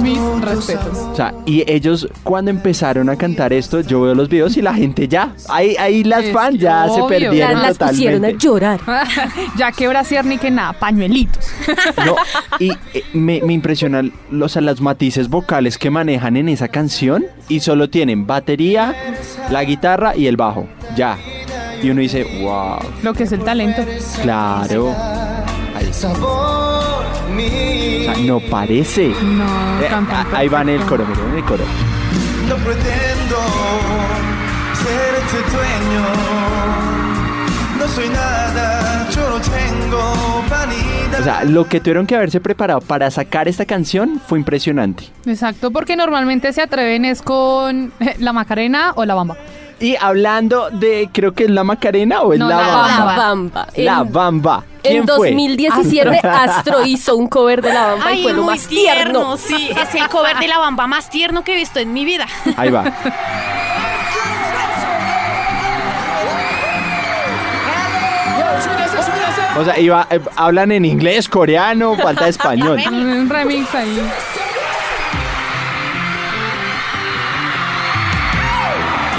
Mis 0.02 0.20
respetos. 0.42 0.98
O 0.98 1.16
sea, 1.16 1.34
y 1.46 1.64
ellos 1.72 2.08
cuando 2.24 2.50
empezaron 2.52 3.10
a 3.10 3.16
cantar 3.16 3.54
esto, 3.54 3.82
yo 3.82 4.02
veo 4.02 4.16
los 4.16 4.30
videos 4.30 4.58
y 4.58 4.62
la 4.62 4.74
gente 4.74 5.08
ya, 5.08 5.34
ahí, 5.50 5.76
ahí 5.80 6.04
las 6.04 6.24
Es 6.26 6.34
fans 6.34 6.58
ya 6.60 6.88
se 6.90 7.04
perdieron 7.04 7.62
las, 7.62 7.80
las 7.80 7.90
pusieron 7.92 8.26
a 8.26 8.32
totalmente. 8.32 8.46
llorar. 8.48 8.80
ya 9.58 9.72
que 9.72 9.88
brasier 9.88 10.26
ni 10.26 10.38
que 10.38 10.50
nada, 10.52 10.74
pañuelitos. 10.74 11.46
No, 12.06 12.16
y 12.60 12.72
eh, 12.72 13.04
me, 13.14 13.42
me 13.42 13.54
impresionan 13.54 14.12
los, 14.32 14.56
las 14.56 14.82
matices 14.82 15.30
vocales 15.30 15.78
que 15.78 15.90
manejan 15.92 16.36
en 16.38 16.50
esa 16.50 16.68
canción 16.68 17.26
y 17.48 17.60
solo 17.60 17.90
tienen 17.90 18.26
batería, 18.26 18.96
la 19.52 19.64
guitarra 19.64 20.16
y 20.16 20.28
el 20.28 20.38
bajo. 20.38 20.68
Ya. 20.96 21.18
Y 21.84 21.90
uno 21.90 22.02
dice, 22.02 22.24
wow, 22.44 22.78
Lo 23.04 23.14
que 23.14 23.24
es 23.24 23.32
el 23.32 23.42
talento. 23.44 23.84
claro. 24.22 24.94
Ahí. 25.76 25.92
O 27.38 28.04
sea, 28.14 28.24
no 28.26 28.40
parece. 28.40 29.10
No, 29.10 29.46
Eh, 29.82 29.90
ahí 30.36 30.48
va 30.48 30.62
en 30.62 30.70
el 30.70 30.82
coro, 30.86 31.06
miren 31.06 31.30
en 31.32 31.38
el 31.38 31.46
coro. 31.46 31.64
No 32.48 32.56
pretendo 32.58 33.38
ser 34.74 35.22
tu 35.30 35.52
dueño. 35.56 36.06
No 37.80 37.88
soy 37.88 38.10
nada, 38.10 39.08
yo 39.10 39.30
no 39.30 39.40
tengo 39.42 40.44
vanidad. 40.50 41.20
O 41.20 41.24
sea, 41.24 41.44
lo 41.44 41.68
que 41.68 41.80
tuvieron 41.80 42.06
que 42.06 42.16
haberse 42.16 42.40
preparado 42.40 42.80
para 42.82 43.10
sacar 43.12 43.48
esta 43.48 43.66
canción 43.66 44.22
fue 44.28 44.38
impresionante. 44.40 45.06
Exacto, 45.26 45.72
porque 45.72 45.96
normalmente 45.96 46.52
se 46.54 46.62
atreven 46.62 47.06
es 47.06 47.22
con 47.22 47.92
eh, 48.00 48.16
la 48.20 48.34
Macarena 48.34 48.94
o 48.96 49.06
la 49.06 49.16
Bamba. 49.16 49.38
Y 49.82 49.96
hablando 50.00 50.70
de, 50.70 51.10
creo 51.12 51.34
que 51.34 51.46
es 51.46 51.50
la 51.50 51.64
Macarena 51.64 52.22
o 52.22 52.34
es 52.34 52.40
no, 52.40 52.48
la, 52.48 52.58
la, 52.58 53.16
Bamba. 53.18 53.68
La 53.76 54.04
Bamba. 54.04 54.64
En 54.84 55.06
2017 55.06 56.10
Astro. 56.10 56.32
Astro. 56.32 56.86
hizo 56.86 57.16
un 57.16 57.28
cover 57.28 57.64
de 57.64 57.74
la 57.74 57.88
Bamba 57.88 58.06
Ay, 58.08 58.28
y 58.28 58.34
muy 58.34 58.60
tierno. 58.60 59.38
Sí, 59.38 59.72
es 59.72 59.96
el 59.96 60.08
cover 60.08 60.38
de 60.38 60.48
la 60.48 60.60
Bamba 60.60 60.86
más 60.86 61.10
tierno 61.10 61.44
que 61.44 61.54
he 61.54 61.56
visto 61.56 61.80
en 61.80 61.94
mi 61.94 62.06
vida. 62.06 62.28
Ahí 62.58 62.70
va. 62.70 62.84
O 69.58 69.66
sea, 69.66 69.78
iba, 69.80 70.08
eh, 70.10 70.20
hablan 70.36 70.72
en 70.72 70.86
inglés, 70.86 71.28
coreano, 71.28 71.96
falta 71.96 72.28
español. 72.28 72.80
Remix 73.30 73.76
ahí. 73.76 74.02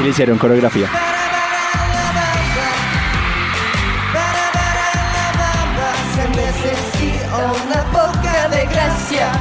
Y 0.03 0.05
le 0.05 0.11
hicieron 0.11 0.37
coreografía. 0.37 0.89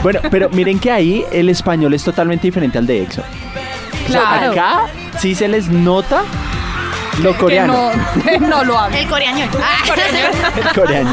Bueno, 0.03 0.19
pero 0.31 0.49
miren 0.49 0.79
que 0.79 0.91
ahí 0.91 1.25
el 1.31 1.49
español 1.49 1.93
es 1.93 2.03
totalmente 2.03 2.47
diferente 2.47 2.77
al 2.77 2.87
de 2.87 3.03
EXO. 3.03 3.21
O 3.21 4.11
sea, 4.11 4.21
Claro. 4.21 4.51
acá 4.51 4.81
sí 5.19 5.35
se 5.35 5.47
les 5.47 5.67
nota 5.69 6.23
lo 7.21 7.37
coreano. 7.37 7.91
Que 7.91 7.97
no, 8.17 8.23
que 8.23 8.39
no 8.39 8.63
lo 8.63 8.77
habla. 8.79 8.97
El 8.99 9.07
coreaño. 9.07 9.47
Ah. 9.61 9.93
El 10.57 10.73
coreano. 10.73 11.11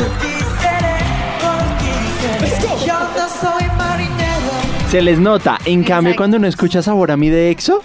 Se 4.91 5.03
les 5.03 5.19
nota. 5.19 5.59
En 5.67 5.83
cambio, 5.85 6.11
Exacto. 6.13 6.17
cuando 6.17 6.37
uno 6.39 6.47
escucha 6.47 6.81
Sabor 6.83 7.11
a 7.11 7.17
mí 7.19 7.29
de 7.29 7.51
EXO, 7.51 7.83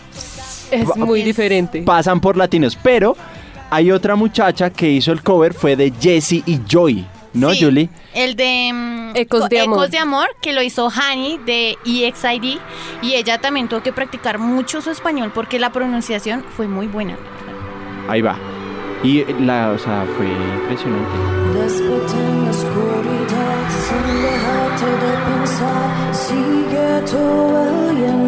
Es 0.82 0.96
muy 0.98 1.22
diferente. 1.24 1.82
pasan 1.84 2.20
por 2.20 2.38
latinos. 2.38 2.78
Pero 2.82 3.16
hay 3.70 3.92
otra 3.92 4.16
muchacha 4.16 4.70
que 4.70 4.90
hizo 4.90 5.12
el 5.12 5.22
cover, 5.24 5.54
fue 5.54 5.76
de 5.76 5.92
Jessie 6.00 6.44
y 6.46 6.60
Joy. 6.68 7.06
¿No, 7.34 7.50
Sí, 7.52 7.64
Julie? 7.64 7.90
El 8.14 8.36
de 8.36 8.70
mm, 8.72 9.16
Ecos 9.18 9.50
de 9.50 9.58
Co- 9.58 9.64
Amor. 9.64 9.78
Ecos 9.80 9.92
de 9.92 9.98
Amor, 9.98 10.28
que 10.40 10.54
lo 10.54 10.62
hizo 10.62 10.88
Hani 10.92 11.40
de 11.46 11.76
EXID. 11.84 12.60
Y 13.02 13.14
ella 13.16 13.40
también 13.40 13.68
tuvo 13.68 13.82
que 13.82 13.92
practicar 13.92 14.38
mucho 14.38 14.82
su 14.82 14.92
español 14.92 15.32
porque 15.34 15.58
la 15.58 15.72
pronunciación 15.72 16.44
fue 16.56 16.68
muy 16.68 16.86
buena. 16.86 17.18
Ahí 18.08 18.22
va. 18.22 18.36
Y 19.04 19.26
la, 19.42 19.72
o 19.72 19.80
sea, 19.80 20.06
fue 20.16 20.28
impresionante. 20.28 21.10
Desperté 21.60 22.14
en 22.20 22.46
la 22.46 22.52
oscuridad, 22.52 23.70
sin 23.84 24.22
dejarte 24.22 24.86
de 24.86 25.14
pensar, 25.36 26.16
sigue 26.16 27.12
todo 27.12 27.90
el 27.90 27.98
lleno 27.98 28.14
en 28.14 28.23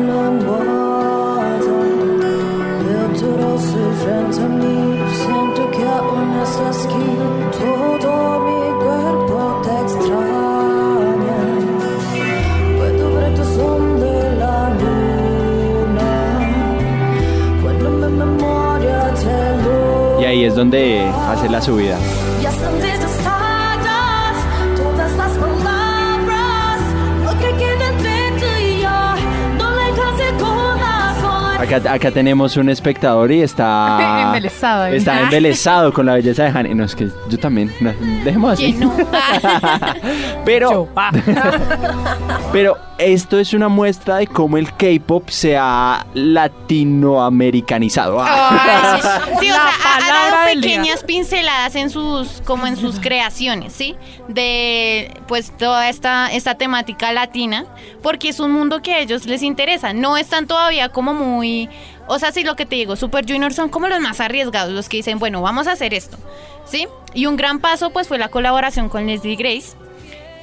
el 30.19 30.35
corazón. 30.35 31.57
Acá, 31.61 31.93
acá 31.93 32.11
tenemos 32.11 32.57
un 32.57 32.69
espectador 32.69 33.31
y 33.31 33.41
está... 33.41 34.23
Embelesado 34.27 34.83
ahí. 34.83 34.97
Está 34.97 35.21
embelesado 35.21 35.93
con 35.93 36.05
la 36.05 36.15
belleza 36.15 36.43
de 36.43 36.49
Hani. 36.49 36.73
No, 36.73 36.83
es 36.83 36.95
que 36.95 37.09
yo 37.29 37.39
también. 37.39 37.71
no, 37.79 37.93
dejemos 38.23 38.53
así. 38.53 38.73
¿Quién 38.73 38.79
no? 38.81 38.93
Ah. 39.11 39.91
Pero, 40.45 40.87
pero 42.51 42.77
esto 42.97 43.37
es 43.39 43.53
una 43.53 43.67
muestra 43.67 44.17
de 44.17 44.27
cómo 44.27 44.57
el 44.57 44.71
K-pop 44.75 45.29
se 45.29 45.57
ha 45.57 46.05
latinoamericanizado. 46.13 48.19
Ah. 48.21 48.95
Ay, 48.95 49.01
sí, 49.01 49.07
Sí, 49.41 49.51
o 49.51 49.53
La 49.53 49.61
sea, 49.61 49.71
ha- 49.83 49.97
ha, 49.97 50.31
dado 50.31 50.47
del 50.49 50.61
día. 50.61 50.77
pequeñas 50.77 51.03
pinceladas 51.03 51.75
en 51.75 51.89
sus, 51.89 52.41
como 52.45 52.67
en 52.67 52.77
sus 52.77 52.99
creaciones, 52.99 53.73
¿sí? 53.73 53.95
De, 54.27 55.11
pues, 55.27 55.51
toda 55.57 55.89
esta, 55.89 56.31
esta 56.31 56.55
temática 56.55 57.11
latina, 57.11 57.65
porque 58.01 58.29
es 58.29 58.39
un 58.39 58.51
mundo 58.51 58.81
que 58.81 58.93
a 58.93 58.99
ellos 58.99 59.25
les 59.25 59.43
interesa. 59.43 59.93
No 59.93 60.17
están 60.17 60.47
todavía 60.47 60.89
como 60.89 61.13
muy, 61.13 61.69
o 62.07 62.19
sea, 62.19 62.31
sí, 62.31 62.43
lo 62.43 62.55
que 62.55 62.65
te 62.65 62.75
digo, 62.75 62.95
Super 62.95 63.25
Junior 63.27 63.53
son 63.53 63.69
como 63.69 63.87
los 63.87 63.99
más 63.99 64.19
arriesgados, 64.19 64.71
los 64.73 64.89
que 64.89 64.97
dicen, 64.97 65.19
bueno, 65.19 65.41
vamos 65.41 65.67
a 65.67 65.73
hacer 65.73 65.93
esto, 65.93 66.17
¿sí? 66.65 66.87
Y 67.13 67.27
un 67.27 67.35
gran 67.35 67.59
paso, 67.59 67.91
pues, 67.91 68.07
fue 68.07 68.17
la 68.17 68.29
colaboración 68.29 68.89
con 68.89 69.05
Leslie 69.05 69.35
Grace, 69.35 69.73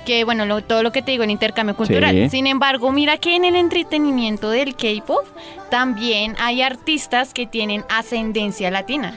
que 0.04 0.24
bueno, 0.24 0.44
lo- 0.46 0.62
todo 0.62 0.82
lo 0.82 0.92
que 0.92 1.02
te 1.02 1.12
digo, 1.12 1.24
el 1.24 1.30
intercambio 1.30 1.76
cultural. 1.76 2.14
Sí. 2.14 2.30
Sin 2.30 2.46
embargo, 2.46 2.92
mira 2.92 3.16
que 3.18 3.36
en 3.36 3.44
el 3.44 3.56
entretenimiento 3.56 4.50
del 4.50 4.74
K-pop 4.76 5.24
también 5.70 6.36
hay 6.38 6.62
artistas 6.62 7.32
que 7.34 7.46
tienen 7.46 7.84
ascendencia 7.88 8.70
latina. 8.70 9.14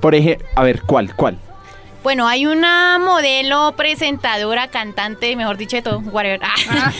Por 0.00 0.14
ejemplo, 0.14 0.46
a 0.56 0.62
ver, 0.64 0.82
¿cuál? 0.82 1.14
¿Cuál? 1.14 1.36
Bueno, 2.02 2.26
hay 2.26 2.46
una 2.46 2.98
modelo, 2.98 3.74
presentadora, 3.76 4.68
cantante, 4.68 5.36
mejor 5.36 5.58
dicho 5.58 5.76
de 5.76 5.82
todo, 5.82 5.98
whatever. 5.98 6.40
Ah. 6.42 6.92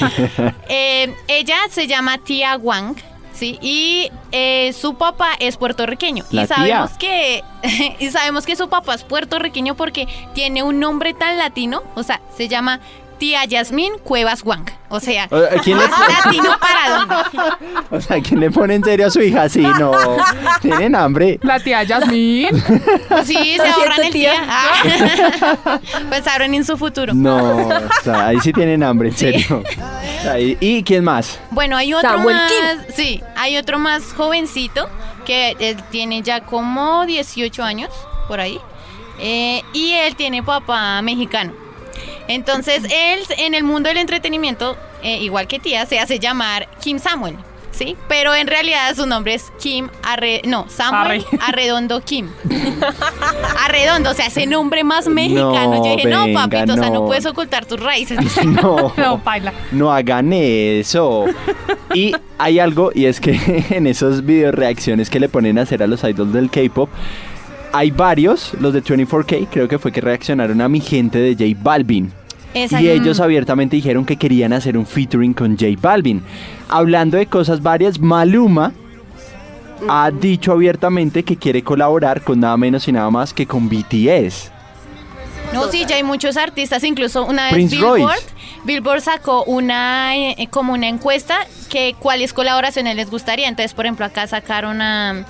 Eh, 0.69 1.15
ella 1.29 1.57
se 1.71 1.87
llama 1.87 2.19
Tia 2.19 2.57
Wang. 2.59 2.97
Sí, 3.33 3.59
y 3.63 4.11
eh, 4.33 4.75
su 4.75 4.95
papá 4.97 5.31
es 5.39 5.57
puertorriqueño. 5.57 6.25
La 6.31 6.43
y 6.43 6.47
sabemos 6.47 6.99
tía. 6.99 7.43
que 7.63 7.97
y 8.05 8.11
sabemos 8.11 8.45
que 8.45 8.55
su 8.55 8.69
papá 8.69 8.95
es 8.95 9.03
puertorriqueño 9.05 9.75
porque 9.77 10.07
tiene 10.35 10.63
un 10.63 10.79
nombre 10.79 11.15
tan 11.15 11.39
latino, 11.39 11.83
o 11.95 12.03
sea, 12.03 12.21
se 12.37 12.49
llama 12.49 12.81
Tía 13.21 13.45
Yasmín 13.45 13.93
Cuevas 14.03 14.43
Wang. 14.43 14.65
O 14.89 14.99
sea, 14.99 15.29
Eh, 15.31 15.61
¿quién 15.63 15.79
le- 15.79 15.85
latino 15.87 16.57
para 16.59 16.97
dónde. 16.99 17.15
O 17.97 18.01
sea, 18.01 18.21
¿quién 18.21 18.41
le 18.41 18.51
pone 18.51 18.75
en 18.77 18.83
serio 18.85 19.07
a 19.07 19.11
su 19.11 19.21
hija 19.21 19.43
así? 19.43 19.61
No, 19.61 19.93
tienen 20.63 20.95
hambre. 20.97 21.39
La 21.43 21.61
tía 21.61 21.83
Yasmín. 21.85 22.49
Sí, 23.25 23.57
se 23.57 23.69
ahorran 23.69 23.75
siento, 23.97 24.03
el 24.03 24.11
tía. 24.11 24.33
día. 24.33 24.47
Ah. 24.49 25.79
Pensaron 26.11 26.55
en 26.55 26.65
su 26.65 26.77
futuro. 26.79 27.13
No, 27.15 27.69
o 27.69 27.81
sea, 28.03 28.29
ahí 28.29 28.41
sí 28.41 28.53
tienen 28.53 28.83
hambre, 28.83 29.11
en 29.11 29.17
serio. 29.17 29.63
¿y, 30.61 30.83
quién 30.83 31.05
más? 31.05 31.39
Bueno, 31.51 31.77
hay 31.77 31.93
otro 31.95 32.11
Samuel 32.11 32.37
más, 32.37 32.77
sí, 32.97 33.23
hay 33.37 33.57
otro 33.59 33.79
más 33.79 34.13
jovencito 34.15 34.89
que 35.27 35.57
él 35.61 35.77
tiene 35.91 36.23
ya 36.23 36.41
como 36.41 37.05
18 37.07 37.63
años 37.63 37.91
por 38.29 38.41
ahí 38.41 38.59
eh, 39.19 39.63
y 39.75 39.93
él 39.93 40.17
tiene 40.17 40.43
papá 40.43 41.01
mexicano. 41.03 41.53
Entonces 42.31 42.83
él 42.85 43.21
en 43.39 43.55
el 43.55 43.65
mundo 43.65 43.89
del 43.89 43.99
entretenimiento, 43.99 44.77
eh, 45.03 45.19
igual 45.19 45.47
que 45.49 45.59
tía, 45.59 45.85
se 45.87 45.99
hace 45.99 46.19
llamar 46.19 46.69
Kim 46.81 46.99
Samuel. 46.99 47.37
Sí, 47.73 47.97
pero 48.09 48.35
en 48.35 48.47
realidad 48.47 48.95
su 48.95 49.07
nombre 49.07 49.33
es 49.35 49.51
Kim 49.59 49.89
Arre, 50.03 50.43
no, 50.45 50.67
Samuel 50.69 51.25
Arre. 51.31 51.39
Arredondo 51.41 52.01
Kim. 52.03 52.29
Arredondo, 53.65 54.11
o 54.11 54.15
sea, 54.15 54.27
ese 54.27 54.47
nombre 54.47 54.85
más 54.85 55.09
mexicano. 55.09 55.77
No, 55.77 55.85
Yo 55.85 55.97
dije, 55.97 56.09
no, 56.09 56.27
papito, 56.35 56.75
o 56.75 56.77
sea, 56.77 56.89
no 56.91 57.01
no. 57.01 57.07
puedes 57.07 57.25
ocultar 57.27 57.65
tus 57.65 57.81
raíces. 57.81 58.19
No, 58.45 58.93
No, 58.97 59.19
baila. 59.19 59.53
no 59.73 59.93
hagan 59.93 60.33
eso. 60.33 61.27
Y 61.95 62.13
hay 62.39 62.59
algo, 62.59 62.91
y 62.95 63.07
es 63.07 63.21
que 63.21 63.65
en 63.71 63.87
esos 63.87 64.25
video 64.25 64.53
reacciones 64.53 65.09
que 65.09 65.19
le 65.21 65.29
ponen 65.29 65.59
a 65.59 65.63
hacer 65.63 65.83
a 65.83 65.87
los 65.87 66.05
idols 66.05 66.33
del 66.33 66.51
K-pop, 66.51 66.91
hay 67.73 67.91
varios, 67.93 68.53
los 68.61 68.73
de 68.73 68.83
24K, 68.83 69.49
creo 69.51 69.69
que 69.69 69.79
fue 69.79 69.93
que 69.93 70.01
reaccionaron 70.01 70.61
a 70.61 70.69
mi 70.69 70.81
gente 70.81 71.19
de 71.19 71.33
J 71.35 71.59
Balvin. 71.63 72.13
Esa- 72.55 72.81
Y 72.81 72.89
ellos 72.89 73.21
abiertamente 73.21 73.77
dijeron 73.77 74.05
que 74.05 74.17
querían 74.17 74.53
hacer 74.53 74.77
un 74.77 74.87
featuring 74.87 75.33
con 75.35 75.57
J 75.57 75.67
Balvin. 75.81 76.23
Hablando 76.69 77.17
de 77.17 77.27
cosas 77.27 77.63
varias, 77.63 77.99
Maluma 78.01 78.73
ha 79.89 80.11
dicho 80.11 80.53
abiertamente 80.53 81.23
que 81.23 81.37
quiere 81.37 81.63
colaborar 81.63 82.23
con 82.23 82.41
nada 82.41 82.57
menos 82.57 82.87
y 82.89 82.93
nada 82.93 83.11
más 83.11 83.33
que 83.33 83.47
con 83.47 83.69
BTS. 83.69 84.51
No, 85.53 85.69
sí, 85.69 85.85
ya 85.89 85.97
hay 85.97 86.03
muchos 86.05 86.37
artistas, 86.37 86.85
incluso 86.85 87.25
una 87.25 87.45
vez 87.47 87.55
Prince 87.55 87.75
Billboard, 87.77 87.99
Royce. 88.03 88.27
Billboard 88.65 89.01
sacó 89.01 89.43
una 89.45 90.17
eh, 90.17 90.49
como 90.51 90.75
una 90.75 90.87
encuesta 90.89 91.39
que 91.69 91.95
cuáles 91.99 92.33
colaboraciones 92.33 92.95
les 92.95 93.11
gustaría. 93.11 93.49
Entonces, 93.49 93.75
por 93.75 93.87
ejemplo, 93.87 94.05
acá 94.07 94.27
sacaron 94.29 94.81
a 94.81 95.25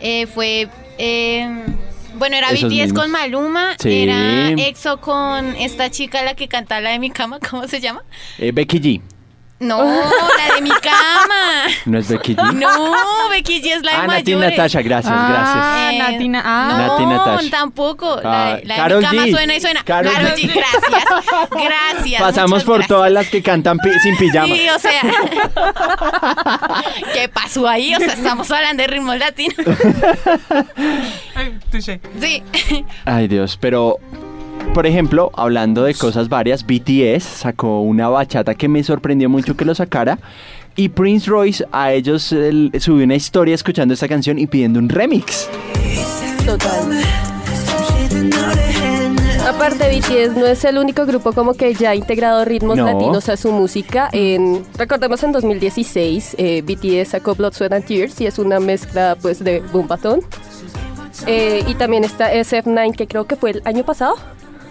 eh, 0.00 0.26
fue 0.26 0.68
eh, 0.98 1.64
bueno, 2.14 2.36
era 2.36 2.50
BTS 2.50 2.64
mismos. 2.64 2.92
con 3.02 3.10
Maluma, 3.10 3.74
Sí. 3.78 4.02
era 4.04 4.48
EXO 4.50 5.00
con 5.00 5.54
esta 5.56 5.90
chica 5.90 6.22
la 6.22 6.34
que 6.34 6.48
canta 6.48 6.80
la 6.80 6.90
de 6.90 6.98
mi 6.98 7.10
cama, 7.10 7.38
¿cómo 7.50 7.66
se 7.68 7.80
llama? 7.80 8.02
Eh, 8.38 8.52
Becky 8.52 8.80
G. 8.80 9.02
No, 9.60 9.80
la 9.80 10.54
de 10.56 10.60
mi 10.60 10.70
cama. 10.82 11.68
¿No 11.86 11.96
es 11.96 12.08
Becky 12.08 12.34
G? 12.34 12.52
No, 12.54 13.28
Becky 13.30 13.62
G 13.62 13.76
es 13.76 13.82
la 13.84 13.92
de 13.92 13.96
ah, 13.98 14.06
Nati. 14.08 14.34
Natasha, 14.34 14.82
gracias, 14.82 15.14
Ah, 15.16 15.90
Eh, 15.92 15.98
Natina. 15.98 16.42
Ah, 16.44 16.68
No, 16.68 16.78
Nati 16.88 17.06
Natasha. 17.06 17.50
tampoco. 17.50 18.18
Ah, 18.24 18.24
la 18.24 18.56
de, 18.56 18.64
la 18.64 18.74
de 18.74 18.80
Karol 18.80 18.98
mi 18.98 19.04
cama 19.06 19.22
G. 19.26 19.30
suena 19.30 19.54
y 19.54 19.60
suena. 19.60 19.84
Karol 19.84 20.12
Karol 20.12 20.30
G. 20.32 20.50
G, 20.50 20.52
gracias. 20.52 21.04
Gracias. 21.52 22.20
Pasamos 22.20 22.64
por 22.64 22.78
gracias. 22.78 22.88
todas 22.88 23.12
las 23.12 23.28
que 23.28 23.40
cantan 23.40 23.78
pi- 23.78 23.96
sin 24.00 24.16
pijama. 24.16 24.52
Sí, 24.52 24.68
o 24.68 24.78
sea. 24.80 25.00
¿Qué 27.14 27.28
pasó 27.28 27.68
ahí? 27.68 27.94
O 27.94 27.98
sea, 27.98 28.14
estamos 28.14 28.50
hablando 28.50 28.82
de 28.82 28.86
ritmo 28.88 29.14
latino. 29.14 29.54
Touché. 31.72 32.00
Sí. 32.20 32.42
Ay 33.04 33.26
Dios, 33.28 33.58
pero 33.60 33.98
por 34.74 34.86
ejemplo, 34.86 35.30
hablando 35.34 35.82
de 35.82 35.94
cosas 35.94 36.28
varias, 36.28 36.64
BTS 36.64 37.24
sacó 37.24 37.80
una 37.80 38.08
bachata 38.08 38.54
que 38.54 38.68
me 38.68 38.82
sorprendió 38.84 39.28
mucho 39.28 39.56
que 39.56 39.64
lo 39.64 39.74
sacara. 39.74 40.18
Y 40.76 40.88
Prince 40.88 41.28
Royce 41.28 41.66
a 41.72 41.92
ellos 41.92 42.22
subió 42.22 43.04
una 43.04 43.14
historia 43.14 43.54
escuchando 43.54 43.92
esta 43.92 44.08
canción 44.08 44.38
y 44.38 44.46
pidiendo 44.46 44.78
un 44.78 44.88
remix. 44.88 45.48
Total. 46.46 47.02
Aparte, 49.46 49.90
BTS 49.90 50.36
no 50.36 50.46
es 50.46 50.64
el 50.64 50.78
único 50.78 51.04
grupo 51.04 51.32
como 51.32 51.52
que 51.54 51.74
ya 51.74 51.90
ha 51.90 51.94
integrado 51.94 52.44
ritmos 52.44 52.76
No. 52.78 52.86
latinos 52.86 53.28
a 53.28 53.36
su 53.36 53.52
música. 53.52 54.08
En, 54.12 54.62
recordemos 54.78 55.22
en 55.24 55.32
2016, 55.32 56.36
eh, 56.38 56.62
BTS 56.62 57.10
sacó 57.10 57.34
Blood, 57.34 57.52
Sweat 57.52 57.72
and 57.72 57.84
Tears 57.84 58.20
y 58.20 58.26
es 58.26 58.38
una 58.38 58.60
mezcla 58.60 59.16
pues 59.20 59.42
de 59.44 59.60
Boombatón. 59.72 60.20
Eh, 61.26 61.62
y 61.66 61.74
también 61.74 62.04
está 62.04 62.32
SF9 62.32 62.94
que 62.96 63.06
creo 63.06 63.26
que 63.26 63.36
fue 63.36 63.50
el 63.50 63.62
año 63.64 63.84
pasado. 63.84 64.14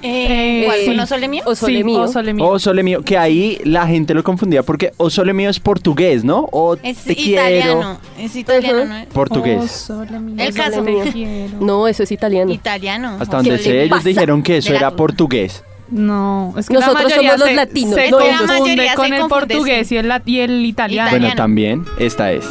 Eh, 0.03 0.63
Eh, 0.63 0.63
¿Cuál? 0.65 0.79
sí. 0.79 0.97
¿Con 0.97 1.05
Sole 1.07 1.27
mío? 1.27 1.43
O 1.45 1.53
Sole 1.53 1.77
Sí, 1.77 1.83
Mío. 1.83 2.01
o 2.01 2.07
Sole 2.07 2.33
Mío. 2.33 2.47
O 2.47 2.57
Sole 2.57 2.81
Mío, 2.81 3.03
que 3.03 3.19
ahí 3.19 3.59
la 3.65 3.85
gente 3.85 4.15
lo 4.15 4.23
confundía 4.23 4.63
porque 4.63 4.93
O 4.97 5.11
Sole 5.11 5.31
Mío 5.31 5.47
es 5.51 5.59
portugués, 5.59 6.23
¿no? 6.23 6.49
O 6.51 6.75
Es 6.81 7.03
te 7.03 7.13
italiano. 7.13 7.99
quiero. 8.15 8.25
Es 8.27 8.35
italiano. 8.35 8.85
¿no? 8.85 8.97
es? 8.97 9.05
Portugués. 9.09 9.69
Sole 9.71 10.19
Mío, 10.19 10.35
El 10.39 10.53
Sole 10.53 10.63
caso. 10.65 10.81
Mío. 10.81 11.03
Quiero. 11.13 11.57
No, 11.61 11.87
eso 11.87 12.01
es 12.01 12.11
italiano. 12.11 12.51
Italiano. 12.51 13.17
Hasta 13.19 13.37
¿O 13.37 13.43
donde 13.43 13.59
sé, 13.59 13.83
ellos 13.83 13.89
pasa? 13.97 14.09
dijeron 14.09 14.41
que 14.41 14.57
eso 14.57 14.69
De 14.69 14.79
la- 14.79 14.87
era 14.87 14.95
portugués. 14.95 15.63
No, 15.91 16.55
es 16.57 16.67
que 16.67 16.73
la 16.73 16.79
Nosotros 16.79 17.03
mayoría 17.03 17.29
somos 17.33 17.39
los 17.41 17.49
se- 17.49 17.55
latinos, 17.55 17.95
Se 17.95 18.09
no 18.09 18.19
ellos. 18.21 18.29
confunde 18.39 18.53
La 18.53 18.59
mayoría 18.63 18.95
con 18.95 19.07
se 19.07 19.13
el 19.15 19.21
confunde, 19.21 19.45
portugués 19.53 19.87
sí. 19.87 19.95
y 19.95 19.97
el, 19.99 20.07
lat- 20.07 20.21
y 20.25 20.39
el 20.39 20.65
italiano. 20.65 21.09
Italiano. 21.09 21.27
Bueno, 21.27 21.35
también 21.35 21.85
esta 21.99 22.31
es. 22.31 22.45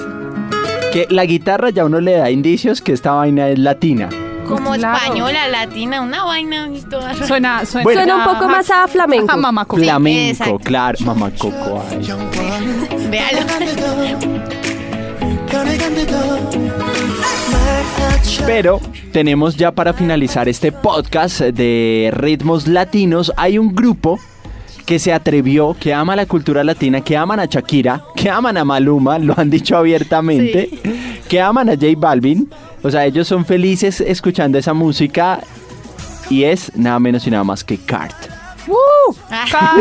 Que 0.92 1.06
la 1.08 1.24
guitarra 1.24 1.70
ya 1.70 1.84
uno 1.84 2.00
le 2.00 2.12
da 2.16 2.30
indicios 2.30 2.80
que 2.82 2.92
esta 2.92 3.12
vaina 3.12 3.48
es 3.48 3.58
latina. 3.58 4.08
Como 4.48 4.72
Claro. 4.74 4.96
española, 4.98 5.46
latina, 5.48 6.00
una 6.00 6.24
vaina 6.24 6.68
y 6.74 6.80
toda 6.80 7.12
rara. 7.12 7.26
Suena, 7.26 7.64
suena, 7.64 7.84
Bueno. 7.84 8.00
Suena 8.00 8.16
un 8.16 8.24
poco 8.34 8.48
más 8.48 8.68
a 8.70 8.88
flamenco. 8.88 9.30
A 9.32 9.36
mamaco. 9.36 9.76
Flamenco, 9.76 10.30
exacto. 10.30 10.58
claro. 10.58 10.98
Mamá 11.04 11.30
Coco. 11.38 11.82
ay. 11.88 12.08
Véalo. 13.10 13.40
Pero 18.46 18.80
tenemos 19.12 19.56
ya 19.56 19.72
para 19.72 19.92
finalizar 19.92 20.48
este 20.48 20.72
podcast 20.72 21.40
de 21.40 22.10
ritmos 22.12 22.66
latinos, 22.66 23.32
hay 23.36 23.58
un 23.58 23.74
grupo 23.74 24.18
que 24.90 24.98
se 24.98 25.12
atrevió, 25.12 25.76
que 25.78 25.94
ama 25.94 26.16
la 26.16 26.26
cultura 26.26 26.64
latina, 26.64 27.00
que 27.00 27.16
aman 27.16 27.38
a 27.38 27.44
Shakira, 27.44 28.02
que 28.16 28.28
aman 28.28 28.56
a 28.56 28.64
Maluma, 28.64 29.20
lo 29.20 29.34
han 29.36 29.48
dicho 29.48 29.76
abiertamente, 29.76 30.68
que 31.28 31.40
aman 31.40 31.68
a 31.68 31.74
J 31.74 31.86
Balvin. 31.96 32.50
O 32.82 32.90
sea, 32.90 33.06
ellos 33.06 33.28
son 33.28 33.44
felices 33.44 34.00
escuchando 34.00 34.58
esa 34.58 34.74
música 34.74 35.42
y 36.28 36.42
es 36.42 36.76
nada 36.76 36.98
menos 36.98 37.24
y 37.24 37.30
nada 37.30 37.44
más 37.44 37.62
que 37.62 37.78
Cart. 37.78 38.29
Ah. 39.30 39.76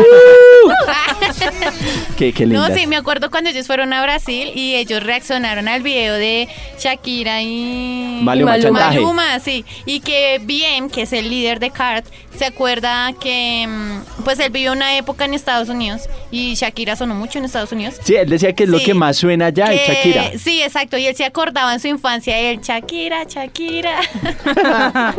Qué, 2.16 2.32
qué 2.32 2.46
No, 2.46 2.64
lindas. 2.66 2.78
sí, 2.78 2.86
me 2.86 2.96
acuerdo 2.96 3.30
cuando 3.30 3.48
ellos 3.50 3.66
fueron 3.66 3.92
a 3.92 4.02
Brasil 4.02 4.50
y 4.54 4.74
ellos 4.74 5.02
reaccionaron 5.02 5.68
al 5.68 5.82
video 5.82 6.14
de 6.14 6.48
Shakira 6.78 7.40
y 7.42 8.20
Maluma, 8.22 8.58
Maluma. 8.58 9.38
sí. 9.40 9.64
Y 9.86 10.00
que 10.00 10.38
BM, 10.42 10.90
que 10.90 11.02
es 11.02 11.12
el 11.14 11.30
líder 11.30 11.60
de 11.60 11.70
CART, 11.70 12.04
se 12.36 12.44
acuerda 12.44 13.12
que 13.18 13.66
mm, 13.66 14.22
pues 14.24 14.38
él 14.40 14.50
vivió 14.50 14.72
una 14.72 14.96
época 14.98 15.24
en 15.24 15.32
Estados 15.34 15.68
Unidos 15.70 16.02
y 16.30 16.54
Shakira 16.54 16.94
sonó 16.96 17.14
mucho 17.14 17.38
en 17.38 17.46
Estados 17.46 17.72
Unidos. 17.72 17.94
Sí, 18.02 18.14
él 18.16 18.28
decía 18.28 18.52
que 18.54 18.64
es 18.64 18.68
lo 18.68 18.78
que 18.80 18.92
más 18.94 19.16
suena 19.16 19.48
ya 19.48 19.66
es 19.72 19.80
Que- 19.80 19.92
Shakira. 19.94 20.38
Sí, 20.38 20.62
exacto. 20.62 20.98
Y 20.98 21.06
él 21.06 21.16
se 21.16 21.24
acordaba 21.24 21.72
en 21.72 21.80
su 21.80 21.88
infancia 21.88 22.38
él, 22.38 22.60
Shakira, 22.60 23.24
Shakira. 23.24 23.96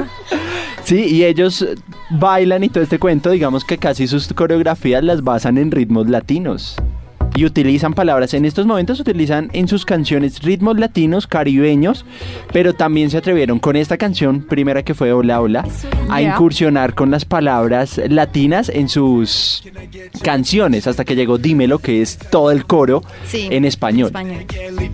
Sí, 0.83 1.05
y 1.05 1.23
ellos 1.23 1.63
bailan 2.09 2.63
y 2.63 2.69
todo 2.69 2.83
este 2.83 2.97
cuento, 2.97 3.29
digamos 3.29 3.63
que 3.63 3.77
casi 3.91 4.07
sus 4.07 4.31
coreografías 4.31 5.03
las 5.03 5.21
basan 5.21 5.57
en 5.57 5.69
ritmos 5.69 6.07
latinos. 6.07 6.77
Y 7.33 7.45
utilizan 7.45 7.93
palabras, 7.93 8.33
en 8.33 8.43
estos 8.45 8.65
momentos 8.65 8.99
utilizan 8.99 9.49
en 9.53 9.67
sus 9.67 9.85
canciones 9.85 10.41
ritmos 10.43 10.77
latinos, 10.77 11.27
caribeños, 11.27 12.05
pero 12.51 12.73
también 12.73 13.09
se 13.09 13.17
atrevieron 13.17 13.57
con 13.59 13.75
esta 13.77 13.97
canción, 13.97 14.41
primera 14.41 14.83
que 14.83 14.93
fue 14.93 15.13
Hola 15.13 15.39
Hola, 15.41 15.65
a 16.09 16.21
incursionar 16.21 16.93
con 16.93 17.09
las 17.09 17.23
palabras 17.25 18.01
latinas 18.09 18.67
en 18.69 18.89
sus 18.89 19.63
canciones, 20.21 20.87
hasta 20.87 21.05
que 21.05 21.15
llegó 21.15 21.37
Dímelo, 21.37 21.79
que 21.79 22.01
es 22.01 22.17
todo 22.17 22.51
el 22.51 22.65
coro 22.65 23.01
Sí, 23.25 23.47
en 23.49 23.63
español. 23.65 24.07
español. 24.07 24.45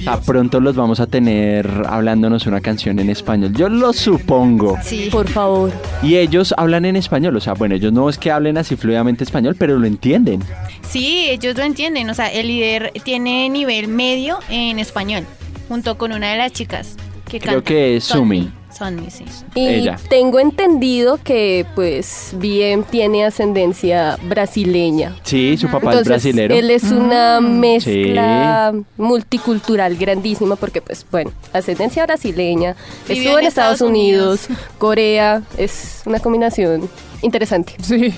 A 0.06 0.22
pronto 0.22 0.60
los 0.60 0.76
vamos 0.76 1.00
a 1.00 1.08
tener 1.08 1.68
hablándonos 1.88 2.46
una 2.46 2.62
canción 2.62 3.00
en 3.00 3.10
español, 3.10 3.54
yo 3.54 3.68
lo 3.68 3.94
supongo. 3.94 4.78
Sí. 4.84 5.10
Por 5.12 5.28
favor. 5.28 5.72
Y 6.04 6.18
ellos 6.18 6.54
hablan 6.56 6.86
en 6.86 6.96
español, 6.98 7.36
o 7.36 7.40
sea, 7.40 7.54
bueno, 7.54 7.76
ellos 7.76 7.92
no 7.92 8.10
es 8.10 8.18
que 8.20 8.32
hablen 8.32 8.58
así 8.58 8.76
fluidamente 8.76 9.24
español, 9.24 9.56
pero 9.58 9.78
lo 9.80 9.88
entienden. 9.88 10.44
Sí, 10.88 11.28
ellos 11.30 11.58
lo 11.58 11.64
entienden. 11.64 12.10
O 12.10 12.14
sea, 12.14 12.27
el 12.32 12.48
líder 12.48 12.92
tiene 13.04 13.50
nivel 13.50 13.88
medio 13.88 14.40
en 14.50 14.80
español, 14.80 15.26
junto 15.68 15.98
con 15.98 16.12
una 16.12 16.32
de 16.32 16.38
las 16.38 16.52
chicas 16.52 16.96
que 17.30 17.40
Creo 17.40 17.56
canta. 17.56 17.68
que 17.70 17.98
es 17.98 18.04
Sumi. 18.06 18.52
Sonmi, 18.78 19.10
sí. 19.10 19.26
Y 19.56 19.68
Ella. 19.68 19.98
tengo 20.08 20.40
entendido 20.40 21.18
que 21.24 21.66
pues 21.74 22.34
bien 22.36 22.84
tiene 22.84 23.26
ascendencia 23.26 24.20
brasileña. 24.22 25.16
Sí, 25.24 25.58
su 25.58 25.66
papá 25.66 25.94
Entonces, 25.94 26.02
es 26.02 26.08
brasilero. 26.36 26.54
él 26.54 26.70
es 26.70 26.84
una 26.84 27.42
Mm. 27.42 27.60
mezcla 27.60 28.74
multicultural 28.98 29.96
grandísima 29.96 30.56
porque, 30.58 30.82
pues, 30.82 31.06
bueno, 31.12 31.32
ascendencia 31.54 32.06
brasileña, 32.06 32.76
Vivió 33.08 33.24
estuvo 33.24 33.40
en 33.40 33.46
Estados, 33.48 33.74
Estados 33.76 33.90
Unidos, 33.90 34.48
Corea, 34.78 35.42
es 35.58 36.04
una 36.06 36.20
combinación 36.20 36.88
interesante. 37.24 37.74
Sí, 37.82 38.14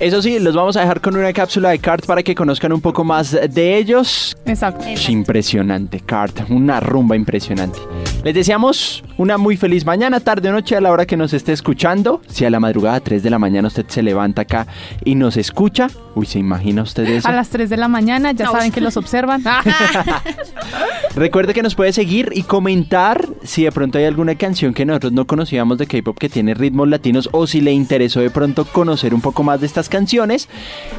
Eso 0.00 0.20
sí, 0.20 0.40
los 0.40 0.54
vamos 0.54 0.76
a 0.76 0.80
dejar 0.80 1.00
con 1.00 1.16
una 1.16 1.32
cápsula 1.32 1.70
de 1.70 1.78
Cart 1.78 2.04
para 2.04 2.22
que 2.22 2.34
conozcan 2.34 2.72
un 2.72 2.80
poco 2.80 3.04
más 3.04 3.30
de 3.30 3.76
ellos. 3.76 4.36
exacto. 4.44 4.84
Exacto. 4.84 5.12
Impresionante, 5.12 6.00
Cart, 6.00 6.50
una 6.50 6.80
rumba 6.80 7.14
impresionante. 7.16 7.78
Les 8.24 8.34
deseamos 8.34 9.04
una 9.16 9.38
muy 9.38 9.56
feliz 9.56 9.84
mañana, 9.84 10.20
tarde 10.20 10.48
o 10.48 10.52
noche 10.52 10.76
a 10.76 10.80
la 10.80 10.90
hora 10.90 11.06
que 11.06 11.16
nos 11.16 11.32
esté 11.32 11.52
escuchando. 11.52 12.20
Si 12.28 12.44
a 12.44 12.50
la 12.50 12.60
madrugada 12.60 13.00
3 13.00 13.22
de 13.22 13.30
la 13.30 13.38
mañana 13.38 13.68
usted 13.68 13.86
se 13.88 14.02
levanta 14.02 14.42
acá 14.42 14.66
y 15.04 15.14
nos 15.14 15.36
escucha, 15.36 15.88
uy, 16.14 16.26
¿se 16.26 16.38
imagina 16.38 16.82
usted 16.82 17.04
eso? 17.04 17.28
A 17.28 17.32
las 17.32 17.48
3 17.50 17.70
de 17.70 17.76
la 17.76 17.88
mañana 17.88 18.32
ya 18.32 18.46
No. 18.46 18.52
saben 18.52 18.72
que 18.72 18.80
los 18.80 18.96
observan. 18.96 19.42
Recuerde 21.14 21.54
que 21.54 21.62
nos 21.62 21.74
puede 21.74 21.92
seguir 21.92 22.30
y 22.34 22.42
comentar 22.42 23.28
si 23.44 23.64
de 23.64 23.72
pronto 23.72 23.98
hay 23.98 24.04
alguna 24.04 24.34
canción 24.34 24.74
que 24.74 24.84
nosotros 24.84 25.12
no 25.12 25.26
conocíamos 25.26 25.78
de 25.78 25.86
K-pop 25.86 26.18
que 26.18 26.28
tiene 26.28 26.54
ritmos 26.54 26.88
latinos 26.88 27.28
o 27.32 27.46
si 27.46 27.60
le 27.60 27.72
interesó 27.72 28.20
de 28.20 28.30
pronto 28.30 28.64
conocer 28.64 29.14
un 29.14 29.20
poco 29.20 29.42
más 29.44 29.60
de 29.60 29.66
estas 29.66 29.88
canciones 29.88 30.48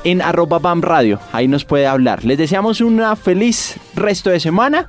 en 0.05 0.21
arroba 0.21 0.59
BAM 0.59 0.81
Radio. 0.81 1.19
Ahí 1.33 1.47
nos 1.49 1.65
puede 1.65 1.85
hablar. 1.87 2.23
Les 2.23 2.37
deseamos 2.37 2.79
una 2.81 3.15
feliz 3.17 3.75
resto 3.95 4.29
de 4.29 4.39
semana 4.39 4.87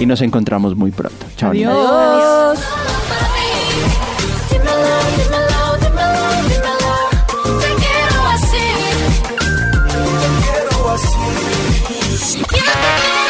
y 0.00 0.06
nos 0.06 0.20
encontramos 0.20 0.74
muy 0.76 0.90
pronto. 0.90 1.26
Chao. 1.36 1.50
Adiós. 1.52 1.72
Adiós. 1.72 2.55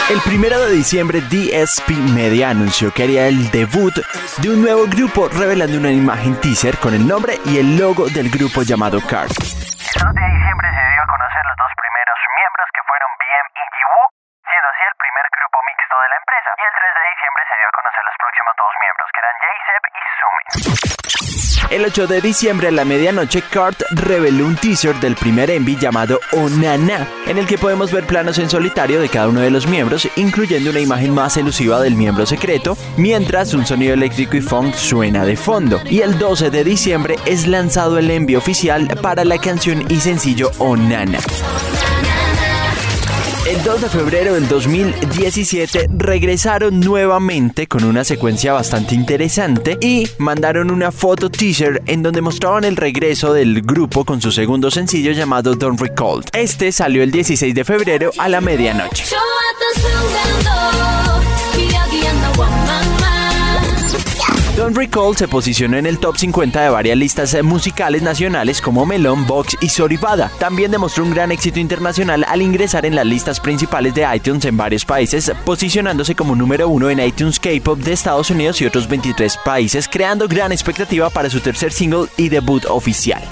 El 0.08 0.20
primero 0.22 0.58
de 0.60 0.70
diciembre, 0.70 1.20
DSP 1.20 1.90
Media 2.14 2.50
anunció 2.50 2.94
que 2.94 3.02
haría 3.02 3.26
el 3.26 3.50
debut 3.50 3.92
de 4.38 4.48
un 4.48 4.62
nuevo 4.62 4.86
grupo 4.86 5.28
revelando 5.28 5.76
una 5.76 5.90
imagen 5.90 6.40
teaser 6.40 6.78
con 6.78 6.94
el 6.94 7.02
nombre 7.02 7.40
y 7.44 7.58
el 7.58 7.76
logo 7.76 8.06
del 8.08 8.30
grupo 8.30 8.62
llamado 8.62 9.02
Card. 9.02 9.34
El 9.34 10.02
2 10.06 10.14
de 10.14 10.24
diciembre 10.30 10.68
se 10.70 10.84
dio 10.94 11.02
a 11.02 11.08
conocer 11.10 11.42
los 11.42 11.56
dos 11.58 11.72
primeros 11.74 12.18
miembros 12.38 12.70
que 12.70 12.86
fueron 12.86 13.10
BM 13.18 13.46
y 13.50 13.66
Jiwoo, 13.66 14.06
siendo 14.46 14.68
así 14.70 14.82
el 14.86 14.94
primer 14.94 15.26
grupo 15.26 15.56
mixto 15.66 15.94
de 15.98 16.06
la 16.06 16.16
empresa. 16.22 16.48
Y 16.54 16.62
el 16.62 16.74
3 16.78 16.86
de 16.86 17.02
diciembre 17.10 17.42
se 17.50 17.56
dio 17.58 17.66
a 17.66 17.74
conocer 17.74 18.02
los 18.06 18.16
próximos 18.22 18.54
dos 18.56 18.72
miembros, 18.78 19.10
que 19.10 19.20
eran 19.20 19.34
J-Sep 19.42 19.84
y 19.90 20.02
Sumi. 20.16 21.65
El 21.76 21.84
8 21.84 22.06
de 22.06 22.22
diciembre 22.22 22.68
a 22.68 22.70
la 22.70 22.86
medianoche, 22.86 23.42
Cart 23.42 23.82
reveló 23.90 24.46
un 24.46 24.56
teaser 24.56 24.98
del 24.98 25.14
primer 25.14 25.50
Envy 25.50 25.76
llamado 25.76 26.20
Onana, 26.32 27.06
en 27.26 27.36
el 27.36 27.46
que 27.46 27.58
podemos 27.58 27.92
ver 27.92 28.06
planos 28.06 28.38
en 28.38 28.48
solitario 28.48 28.98
de 28.98 29.10
cada 29.10 29.28
uno 29.28 29.42
de 29.42 29.50
los 29.50 29.66
miembros, 29.66 30.08
incluyendo 30.16 30.70
una 30.70 30.80
imagen 30.80 31.12
más 31.12 31.36
elusiva 31.36 31.78
del 31.82 31.94
miembro 31.94 32.24
secreto, 32.24 32.78
mientras 32.96 33.52
un 33.52 33.66
sonido 33.66 33.92
eléctrico 33.92 34.38
y 34.38 34.40
funk 34.40 34.74
suena 34.74 35.26
de 35.26 35.36
fondo. 35.36 35.78
Y 35.90 36.00
el 36.00 36.18
12 36.18 36.48
de 36.48 36.64
diciembre 36.64 37.16
es 37.26 37.46
lanzado 37.46 37.98
el 37.98 38.10
Envy 38.10 38.36
oficial 38.36 38.88
para 39.02 39.26
la 39.26 39.36
canción 39.36 39.84
y 39.90 40.00
sencillo 40.00 40.52
Onana. 40.56 41.18
El 43.46 43.62
2 43.62 43.80
de 43.80 43.88
febrero 43.88 44.34
del 44.34 44.48
2017 44.48 45.86
regresaron 45.96 46.80
nuevamente 46.80 47.68
con 47.68 47.84
una 47.84 48.02
secuencia 48.02 48.52
bastante 48.52 48.96
interesante 48.96 49.78
y 49.80 50.08
mandaron 50.18 50.72
una 50.72 50.90
foto 50.90 51.30
teaser 51.30 51.80
en 51.86 52.02
donde 52.02 52.22
mostraban 52.22 52.64
el 52.64 52.74
regreso 52.74 53.32
del 53.32 53.62
grupo 53.62 54.04
con 54.04 54.20
su 54.20 54.32
segundo 54.32 54.68
sencillo 54.72 55.12
llamado 55.12 55.54
Don't 55.54 55.80
Recall. 55.80 56.24
Este 56.32 56.72
salió 56.72 57.04
el 57.04 57.12
16 57.12 57.54
de 57.54 57.64
febrero 57.64 58.10
a 58.18 58.28
la 58.28 58.40
medianoche. 58.40 59.04
Don't 64.56 64.74
Recall 64.74 65.14
se 65.14 65.28
posicionó 65.28 65.76
en 65.76 65.84
el 65.84 65.98
top 65.98 66.16
50 66.16 66.62
de 66.62 66.70
varias 66.70 66.96
listas 66.96 67.36
musicales 67.42 68.00
nacionales 68.00 68.62
como 68.62 68.86
Melon, 68.86 69.26
Vox 69.26 69.54
y 69.60 69.68
Soribada. 69.68 70.30
También 70.38 70.70
demostró 70.70 71.04
un 71.04 71.10
gran 71.10 71.30
éxito 71.30 71.60
internacional 71.60 72.24
al 72.26 72.40
ingresar 72.40 72.86
en 72.86 72.94
las 72.94 73.04
listas 73.04 73.38
principales 73.38 73.94
de 73.94 74.06
iTunes 74.14 74.46
en 74.46 74.56
varios 74.56 74.86
países, 74.86 75.30
posicionándose 75.44 76.14
como 76.14 76.34
número 76.34 76.70
uno 76.70 76.88
en 76.88 77.00
iTunes 77.00 77.38
K-Pop 77.38 77.80
de 77.80 77.92
Estados 77.92 78.30
Unidos 78.30 78.58
y 78.62 78.64
otros 78.64 78.88
23 78.88 79.36
países, 79.44 79.86
creando 79.86 80.26
gran 80.26 80.52
expectativa 80.52 81.10
para 81.10 81.28
su 81.28 81.40
tercer 81.40 81.70
single 81.70 82.06
y 82.16 82.30
debut 82.30 82.64
oficial. 82.64 83.22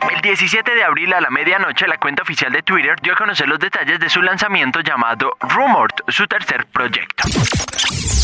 El 0.00 0.20
17 0.22 0.74
de 0.74 0.84
abril 0.84 1.12
a 1.12 1.20
la 1.20 1.30
medianoche, 1.30 1.86
la 1.86 1.98
cuenta 1.98 2.22
oficial 2.22 2.52
de 2.52 2.62
Twitter 2.62 2.94
dio 3.02 3.12
a 3.12 3.16
conocer 3.16 3.48
los 3.48 3.58
detalles 3.58 3.98
de 3.98 4.08
su 4.08 4.22
lanzamiento 4.22 4.80
llamado 4.80 5.36
Rumored, 5.40 5.94
su 6.08 6.26
tercer 6.26 6.66
proyecto. 6.66 7.24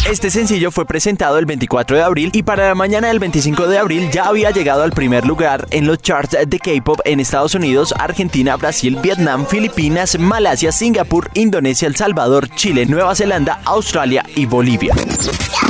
Este 0.08 0.30
sencillo 0.30 0.70
fue 0.70 0.87
presentado 0.87 1.38
el 1.38 1.46
24 1.46 1.96
de 1.96 2.02
abril 2.02 2.30
y 2.32 2.42
para 2.42 2.68
la 2.68 2.74
mañana 2.74 3.08
del 3.08 3.18
25 3.18 3.66
de 3.68 3.78
abril 3.78 4.10
ya 4.10 4.26
había 4.26 4.50
llegado 4.50 4.82
al 4.82 4.92
primer 4.92 5.26
lugar 5.26 5.66
en 5.70 5.87
los 5.87 5.98
charts 5.98 6.37
de 6.46 6.58
K-pop 6.58 7.00
en 7.04 7.20
Estados 7.20 7.54
Unidos, 7.54 7.94
Argentina, 7.98 8.56
Brasil, 8.56 8.98
Vietnam, 9.02 9.46
Filipinas, 9.46 10.18
Malasia, 10.18 10.72
Singapur, 10.72 11.30
Indonesia, 11.34 11.88
El 11.88 11.96
Salvador, 11.96 12.48
Chile, 12.50 12.87
Nueva 12.87 13.14
Zelanda, 13.14 13.60
Australia 13.64 14.24
y 14.37 14.46
Bolivia. 14.46 14.94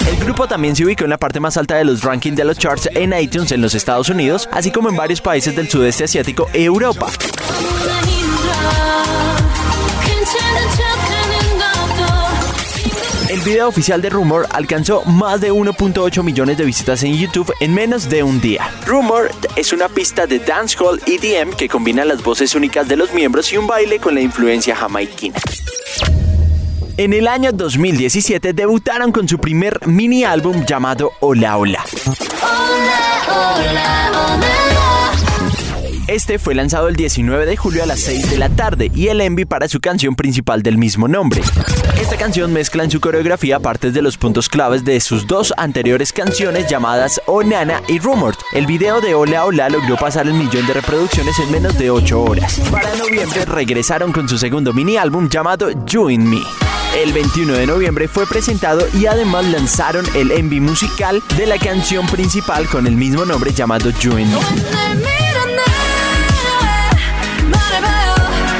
El 0.06 0.16
grupo 0.16 0.46
también 0.46 0.76
se 0.76 0.84
ubicó 0.84 1.04
en 1.04 1.10
la 1.10 1.18
parte 1.18 1.40
más 1.40 1.56
alta 1.56 1.76
de 1.76 1.84
los 1.84 2.02
rankings 2.02 2.36
de 2.36 2.44
los 2.44 2.58
charts 2.58 2.88
en 2.94 3.18
iTunes 3.18 3.52
en 3.52 3.62
los 3.62 3.74
Estados 3.74 4.08
Unidos, 4.10 4.48
así 4.52 4.70
como 4.70 4.90
en 4.90 4.96
varios 4.96 5.20
países 5.20 5.56
del 5.56 5.68
sudeste 5.68 6.04
asiático 6.04 6.46
e 6.52 6.64
Europa. 6.64 7.10
El 13.30 13.40
video 13.40 13.66
oficial 13.66 14.00
de 14.00 14.10
Rumor 14.10 14.46
alcanzó 14.52 15.02
más 15.04 15.40
de 15.40 15.50
1.8 15.50 16.22
millones 16.22 16.56
de 16.56 16.64
visitas 16.64 17.02
en 17.02 17.14
YouTube 17.14 17.52
en 17.58 17.74
menos 17.74 18.08
de 18.08 18.22
un 18.22 18.40
día. 18.40 18.70
Rumor 18.86 19.30
es 19.56 19.72
una 19.72 19.88
pista 19.88 20.26
de 20.26 20.38
dancehall 20.38 21.00
EDM 21.06 21.52
que 21.56 21.68
combina 21.68 22.04
las 22.04 22.22
voces 22.22 22.54
únicas 22.54 22.86
de 22.86 22.96
los 22.96 23.12
miembros 23.12 23.52
y 23.52 23.56
un 23.56 23.66
baile 23.66 23.98
con 23.98 24.14
la 24.14 24.20
influencia 24.20 24.76
jamaiquina. 24.76 25.40
En 26.96 27.12
el 27.12 27.26
año 27.26 27.50
2017 27.50 28.52
debutaron 28.52 29.11
con 29.11 29.28
su 29.28 29.38
primer 29.38 29.85
mini 29.87 30.22
álbum 30.22 30.64
llamado 30.64 31.11
Hola 31.18 31.59
Hola. 31.59 31.85
Este 36.06 36.38
fue 36.38 36.54
lanzado 36.54 36.88
el 36.88 36.96
19 36.96 37.46
de 37.46 37.56
julio 37.56 37.82
a 37.82 37.86
las 37.86 38.00
6 38.00 38.30
de 38.30 38.36
la 38.36 38.50
tarde 38.50 38.90
y 38.94 39.08
el 39.08 39.22
envy 39.22 39.46
para 39.46 39.68
su 39.68 39.80
canción 39.80 40.14
principal 40.14 40.62
del 40.62 40.76
mismo 40.76 41.08
nombre. 41.08 41.40
Esta 41.98 42.18
canción 42.18 42.52
mezcla 42.52 42.84
en 42.84 42.90
su 42.90 43.00
coreografía 43.00 43.58
partes 43.58 43.94
de 43.94 44.02
los 44.02 44.18
puntos 44.18 44.50
claves 44.50 44.84
de 44.84 45.00
sus 45.00 45.26
dos 45.26 45.54
anteriores 45.56 46.12
canciones 46.12 46.68
llamadas 46.68 47.22
Onana 47.26 47.80
y 47.88 48.00
Rumored. 48.00 48.36
El 48.52 48.66
video 48.66 49.00
de 49.00 49.14
Hola 49.14 49.46
Hola 49.46 49.70
logró 49.70 49.96
pasar 49.96 50.26
el 50.26 50.34
millón 50.34 50.66
de 50.66 50.74
reproducciones 50.74 51.38
en 51.38 51.50
menos 51.50 51.78
de 51.78 51.90
8 51.90 52.22
horas. 52.22 52.60
Para 52.70 52.94
noviembre 52.96 53.46
regresaron 53.46 54.12
con 54.12 54.28
su 54.28 54.36
segundo 54.36 54.74
mini 54.74 54.98
álbum 54.98 55.30
llamado 55.30 55.70
You 55.86 56.10
Me. 56.18 56.42
El 57.02 57.14
21 57.14 57.54
de 57.54 57.66
noviembre 57.66 58.08
fue 58.08 58.26
presentado 58.26 58.86
y 58.92 59.06
además 59.06 59.46
lanzaron 59.46 60.04
el 60.14 60.32
envy 60.32 60.60
musical 60.60 61.22
de 61.38 61.46
la 61.46 61.58
canción 61.58 62.06
principal 62.06 62.66
con 62.68 62.86
el 62.86 62.94
mismo 62.94 63.24
nombre 63.24 63.54
llamado 63.54 63.88
You 64.00 64.12
Me. 64.12 65.23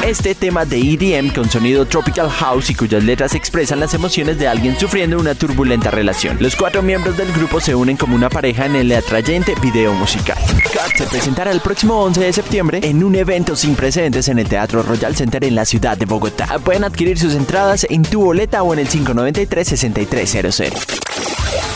Este 0.05 0.35
tema 0.35 0.67
de 0.67 0.79
EDM 0.79 1.33
con 1.33 1.49
sonido 1.49 1.87
tropical 1.87 2.29
house 2.29 2.69
y 2.69 2.75
cuyas 2.75 3.03
letras 3.03 3.35
expresan 3.35 3.81
las 3.81 3.95
emociones 3.95 4.38
de 4.38 4.47
alguien 4.47 4.79
sufriendo 4.79 5.19
una 5.19 5.35
turbulenta 5.35 5.90
relación. 5.90 6.37
Los 6.40 6.57
cuatro 6.57 6.83
miembros 6.83 7.17
del 7.17 7.33
grupo 7.33 7.59
se 7.59 7.75
unen 7.75 7.97
como 7.97 8.14
una 8.14 8.29
pareja 8.29 8.67
en 8.67 8.77
el 8.77 8.93
atrayente 8.93 9.55
video 9.62 9.95
musical. 9.95 10.37
Cut 10.47 10.99
se 10.99 11.07
presentará 11.07 11.53
el 11.53 11.61
próximo 11.61 12.03
11 12.03 12.21
de 12.21 12.35
septiembre 12.35 12.81
en 12.83 13.03
un 13.03 13.14
evento 13.14 13.57
sin 13.57 13.75
precedentes 13.75 14.29
en 14.29 14.38
el 14.38 14.47
Teatro 14.47 14.83
Royal 14.83 15.17
Center 15.17 15.43
en 15.43 15.55
la 15.55 15.64
ciudad 15.64 15.97
de 15.97 16.05
Bogotá. 16.05 16.59
Pueden 16.62 16.85
adquirir 16.85 17.19
sus 17.19 17.35
entradas 17.35 17.87
en 17.88 18.03
tu 18.03 18.21
boleta 18.21 18.62
o 18.62 18.75
en 18.75 18.81
el 18.81 18.90
593-6300. 18.90 21.74